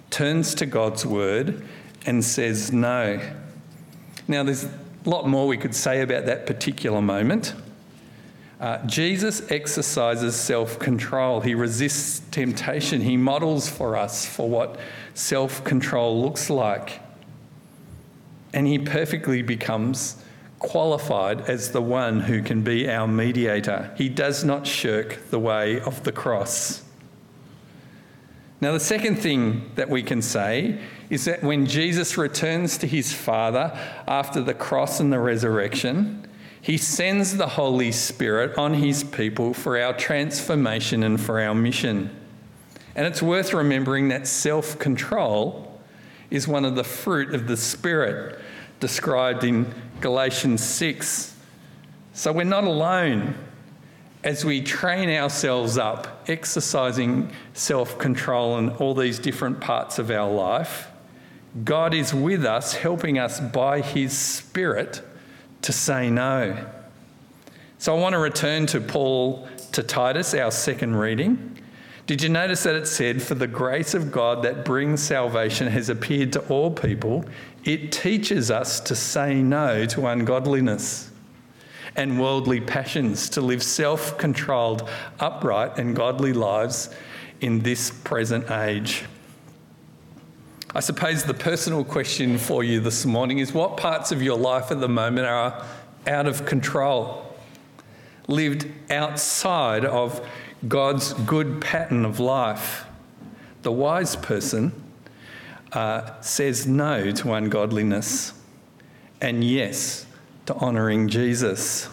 turns 0.08 0.54
to 0.54 0.64
God's 0.64 1.04
word, 1.04 1.68
and 2.06 2.24
says 2.24 2.72
no. 2.72 3.20
Now, 4.30 4.44
there's 4.44 4.62
a 4.62 4.70
lot 5.06 5.26
more 5.26 5.48
we 5.48 5.56
could 5.56 5.74
say 5.74 6.02
about 6.02 6.26
that 6.26 6.46
particular 6.46 7.02
moment. 7.02 7.52
Uh, 8.60 8.78
Jesus 8.86 9.50
exercises 9.50 10.36
self 10.36 10.78
control. 10.78 11.40
He 11.40 11.56
resists 11.56 12.20
temptation. 12.30 13.00
He 13.00 13.16
models 13.16 13.68
for 13.68 13.96
us 13.96 14.24
for 14.24 14.48
what 14.48 14.78
self 15.14 15.64
control 15.64 16.22
looks 16.22 16.48
like. 16.48 17.00
And 18.52 18.68
he 18.68 18.78
perfectly 18.78 19.42
becomes 19.42 20.22
qualified 20.60 21.40
as 21.50 21.72
the 21.72 21.82
one 21.82 22.20
who 22.20 22.40
can 22.40 22.62
be 22.62 22.88
our 22.88 23.08
mediator. 23.08 23.92
He 23.96 24.08
does 24.08 24.44
not 24.44 24.64
shirk 24.64 25.28
the 25.30 25.40
way 25.40 25.80
of 25.80 26.04
the 26.04 26.12
cross. 26.12 26.84
Now, 28.60 28.74
the 28.74 28.80
second 28.80 29.16
thing 29.16 29.72
that 29.74 29.88
we 29.88 30.04
can 30.04 30.22
say 30.22 30.78
is 31.10 31.24
that 31.24 31.42
when 31.42 31.66
Jesus 31.66 32.16
returns 32.16 32.78
to 32.78 32.86
his 32.86 33.12
Father 33.12 33.76
after 34.06 34.40
the 34.40 34.54
cross 34.54 35.00
and 35.00 35.12
the 35.12 35.18
resurrection, 35.18 36.26
he 36.62 36.76
sends 36.76 37.36
the 37.36 37.48
Holy 37.48 37.90
Spirit 37.90 38.56
on 38.56 38.74
his 38.74 39.02
people 39.02 39.52
for 39.52 39.78
our 39.78 39.92
transformation 39.92 41.02
and 41.02 41.20
for 41.20 41.40
our 41.40 41.54
mission. 41.54 42.16
And 42.94 43.06
it's 43.06 43.22
worth 43.22 43.52
remembering 43.52 44.08
that 44.08 44.26
self 44.26 44.78
control 44.78 45.80
is 46.30 46.46
one 46.46 46.64
of 46.64 46.76
the 46.76 46.84
fruit 46.84 47.34
of 47.34 47.48
the 47.48 47.56
Spirit 47.56 48.38
described 48.78 49.42
in 49.42 49.72
Galatians 50.00 50.62
6. 50.62 51.34
So 52.12 52.32
we're 52.32 52.44
not 52.44 52.64
alone 52.64 53.34
as 54.22 54.44
we 54.44 54.60
train 54.60 55.08
ourselves 55.08 55.78
up, 55.78 56.24
exercising 56.28 57.32
self 57.54 57.98
control 57.98 58.58
in 58.58 58.70
all 58.70 58.94
these 58.94 59.18
different 59.18 59.60
parts 59.60 59.98
of 59.98 60.10
our 60.10 60.30
life. 60.30 60.89
God 61.64 61.94
is 61.94 62.14
with 62.14 62.44
us, 62.44 62.74
helping 62.74 63.18
us 63.18 63.40
by 63.40 63.80
His 63.80 64.16
Spirit 64.16 65.02
to 65.62 65.72
say 65.72 66.10
no. 66.10 66.66
So 67.78 67.96
I 67.96 68.00
want 68.00 68.12
to 68.12 68.18
return 68.18 68.66
to 68.66 68.80
Paul 68.80 69.48
to 69.72 69.82
Titus, 69.82 70.34
our 70.34 70.50
second 70.50 70.96
reading. 70.96 71.56
Did 72.06 72.22
you 72.22 72.28
notice 72.28 72.64
that 72.64 72.74
it 72.74 72.86
said, 72.86 73.22
For 73.22 73.34
the 73.34 73.46
grace 73.46 73.94
of 73.94 74.10
God 74.10 74.42
that 74.42 74.64
brings 74.64 75.02
salvation 75.02 75.68
has 75.68 75.88
appeared 75.88 76.32
to 76.34 76.40
all 76.48 76.70
people? 76.70 77.24
It 77.64 77.92
teaches 77.92 78.50
us 78.50 78.80
to 78.80 78.96
say 78.96 79.42
no 79.42 79.86
to 79.86 80.06
ungodliness 80.06 81.10
and 81.96 82.20
worldly 82.20 82.60
passions, 82.60 83.28
to 83.30 83.40
live 83.40 83.62
self 83.62 84.18
controlled, 84.18 84.88
upright, 85.18 85.78
and 85.78 85.94
godly 85.94 86.32
lives 86.32 86.90
in 87.40 87.60
this 87.60 87.90
present 87.90 88.50
age. 88.50 89.04
I 90.72 90.78
suppose 90.78 91.24
the 91.24 91.35
personal 91.35 91.83
question 91.83 92.38
for 92.38 92.62
you 92.62 92.78
this 92.78 93.04
morning 93.04 93.40
is 93.40 93.52
what 93.52 93.76
parts 93.76 94.12
of 94.12 94.22
your 94.22 94.38
life 94.38 94.70
at 94.70 94.78
the 94.78 94.88
moment 94.88 95.26
are 95.26 95.66
out 96.06 96.28
of 96.28 96.46
control, 96.46 97.35
lived 98.28 98.68
outside 98.88 99.85
of 99.85 100.24
God's 100.68 101.12
good 101.12 101.61
pattern 101.61 102.04
of 102.04 102.20
life? 102.20 102.85
The 103.62 103.72
wise 103.72 104.14
person 104.14 104.72
uh, 105.72 106.20
says 106.20 106.68
no 106.68 107.11
to 107.11 107.33
ungodliness 107.33 108.33
and 109.20 109.42
yes 109.42 110.06
to 110.46 110.54
honouring 110.54 111.09
Jesus. 111.09 111.88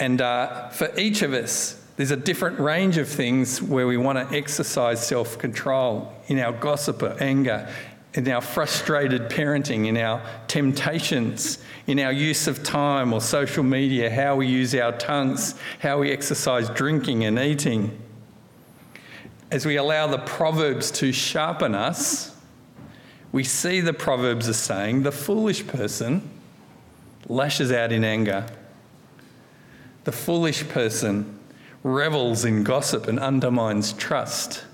And 0.00 0.20
uh, 0.20 0.70
for 0.70 0.92
each 0.98 1.22
of 1.22 1.32
us, 1.32 1.80
there's 1.98 2.12
a 2.12 2.16
different 2.16 2.60
range 2.60 2.96
of 2.96 3.08
things 3.08 3.60
where 3.60 3.88
we 3.88 3.96
want 3.96 4.16
to 4.30 4.36
exercise 4.36 5.04
self 5.04 5.36
control 5.36 6.12
in 6.28 6.38
our 6.38 6.52
gossip 6.52 7.02
or 7.02 7.16
anger, 7.20 7.68
in 8.14 8.28
our 8.28 8.40
frustrated 8.40 9.22
parenting, 9.22 9.88
in 9.88 9.96
our 9.96 10.22
temptations, 10.46 11.58
in 11.88 11.98
our 11.98 12.12
use 12.12 12.46
of 12.46 12.62
time 12.62 13.12
or 13.12 13.20
social 13.20 13.64
media, 13.64 14.08
how 14.08 14.36
we 14.36 14.46
use 14.46 14.76
our 14.76 14.92
tongues, 14.92 15.56
how 15.80 15.98
we 15.98 16.12
exercise 16.12 16.70
drinking 16.70 17.24
and 17.24 17.36
eating. 17.36 18.00
As 19.50 19.66
we 19.66 19.74
allow 19.74 20.06
the 20.06 20.18
Proverbs 20.18 20.92
to 20.92 21.10
sharpen 21.10 21.74
us, 21.74 22.36
we 23.32 23.42
see 23.42 23.80
the 23.80 23.92
Proverbs 23.92 24.48
are 24.48 24.52
saying 24.52 25.02
the 25.02 25.10
foolish 25.10 25.66
person 25.66 26.30
lashes 27.26 27.72
out 27.72 27.90
in 27.90 28.04
anger. 28.04 28.46
The 30.04 30.12
foolish 30.12 30.68
person 30.68 31.37
revels 31.82 32.44
in 32.44 32.64
gossip 32.64 33.06
and 33.08 33.18
undermines 33.18 33.92
trust. 33.92 34.64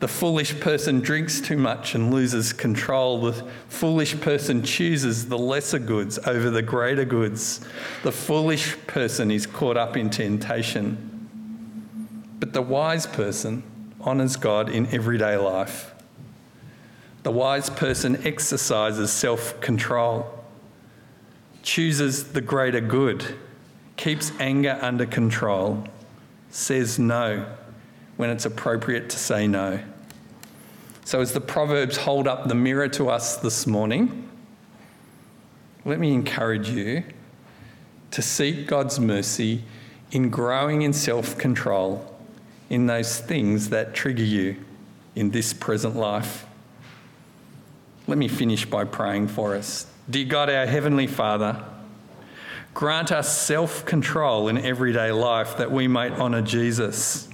The 0.00 0.08
foolish 0.08 0.60
person 0.60 1.00
drinks 1.00 1.40
too 1.40 1.56
much 1.56 1.96
and 1.96 2.12
loses 2.12 2.52
control. 2.52 3.20
The 3.20 3.32
foolish 3.68 4.20
person 4.20 4.62
chooses 4.62 5.28
the 5.28 5.38
lesser 5.38 5.80
goods 5.80 6.18
over 6.24 6.50
the 6.50 6.62
greater 6.62 7.04
goods. 7.04 7.66
The 8.04 8.12
foolish 8.12 8.76
person 8.86 9.32
is 9.32 9.44
caught 9.46 9.76
up 9.76 9.96
in 9.96 10.08
temptation. 10.10 11.04
But 12.38 12.52
the 12.52 12.62
wise 12.62 13.06
person 13.06 13.64
honours 14.00 14.36
God 14.36 14.68
in 14.68 14.86
everyday 14.94 15.36
life. 15.36 15.92
The 17.24 17.32
wise 17.32 17.68
person 17.68 18.24
exercises 18.24 19.10
self 19.10 19.60
control, 19.60 20.44
chooses 21.64 22.32
the 22.32 22.40
greater 22.40 22.80
good, 22.80 23.24
keeps 23.96 24.30
anger 24.38 24.78
under 24.80 25.04
control, 25.04 25.84
says 26.50 26.98
no 26.98 27.46
when 28.16 28.30
it's 28.30 28.44
appropriate 28.44 29.10
to 29.10 29.18
say 29.18 29.46
no. 29.46 29.80
So, 31.04 31.20
as 31.20 31.32
the 31.32 31.40
Proverbs 31.40 31.96
hold 31.96 32.28
up 32.28 32.48
the 32.48 32.54
mirror 32.54 32.88
to 32.88 33.08
us 33.08 33.36
this 33.36 33.66
morning, 33.66 34.28
let 35.84 35.98
me 35.98 36.12
encourage 36.12 36.68
you 36.68 37.04
to 38.10 38.22
seek 38.22 38.66
God's 38.66 39.00
mercy 39.00 39.64
in 40.10 40.30
growing 40.30 40.82
in 40.82 40.92
self 40.92 41.38
control 41.38 42.14
in 42.68 42.86
those 42.86 43.20
things 43.20 43.70
that 43.70 43.94
trigger 43.94 44.22
you 44.22 44.56
in 45.14 45.30
this 45.30 45.52
present 45.52 45.96
life. 45.96 46.46
Let 48.06 48.18
me 48.18 48.28
finish 48.28 48.66
by 48.66 48.84
praying 48.84 49.28
for 49.28 49.54
us. 49.54 49.86
Dear 50.08 50.26
God, 50.26 50.50
our 50.50 50.66
Heavenly 50.66 51.06
Father, 51.06 51.62
grant 52.78 53.10
us 53.10 53.36
self 53.36 53.84
control 53.84 54.46
in 54.46 54.56
everyday 54.56 55.10
life 55.10 55.56
that 55.56 55.68
we 55.68 55.88
might 55.88 56.12
honour 56.12 56.40
Jesus. 56.40 57.28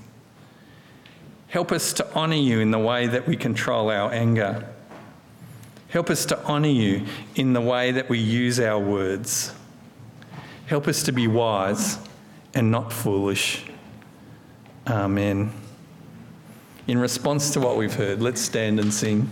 Help 1.48 1.70
us 1.70 1.92
to 1.92 2.14
honour 2.14 2.34
you 2.34 2.60
in 2.60 2.70
the 2.70 2.78
way 2.78 3.06
that 3.06 3.28
we 3.28 3.36
control 3.36 3.90
our 3.90 4.10
anger. 4.10 4.66
Help 5.88 6.08
us 6.08 6.24
to 6.24 6.44
honour 6.46 6.68
you 6.68 7.04
in 7.34 7.52
the 7.52 7.60
way 7.60 7.92
that 7.92 8.08
we 8.08 8.18
use 8.18 8.58
our 8.58 8.78
words. 8.78 9.52
Help 10.64 10.88
us 10.88 11.02
to 11.02 11.12
be 11.12 11.28
wise 11.28 11.98
and 12.54 12.70
not 12.70 12.90
foolish. 12.90 13.66
Amen. 14.86 15.52
In 16.86 16.96
response 16.96 17.50
to 17.50 17.60
what 17.60 17.76
we've 17.76 17.92
heard, 17.92 18.22
let's 18.22 18.40
stand 18.40 18.80
and 18.80 18.94
sing. 18.94 19.28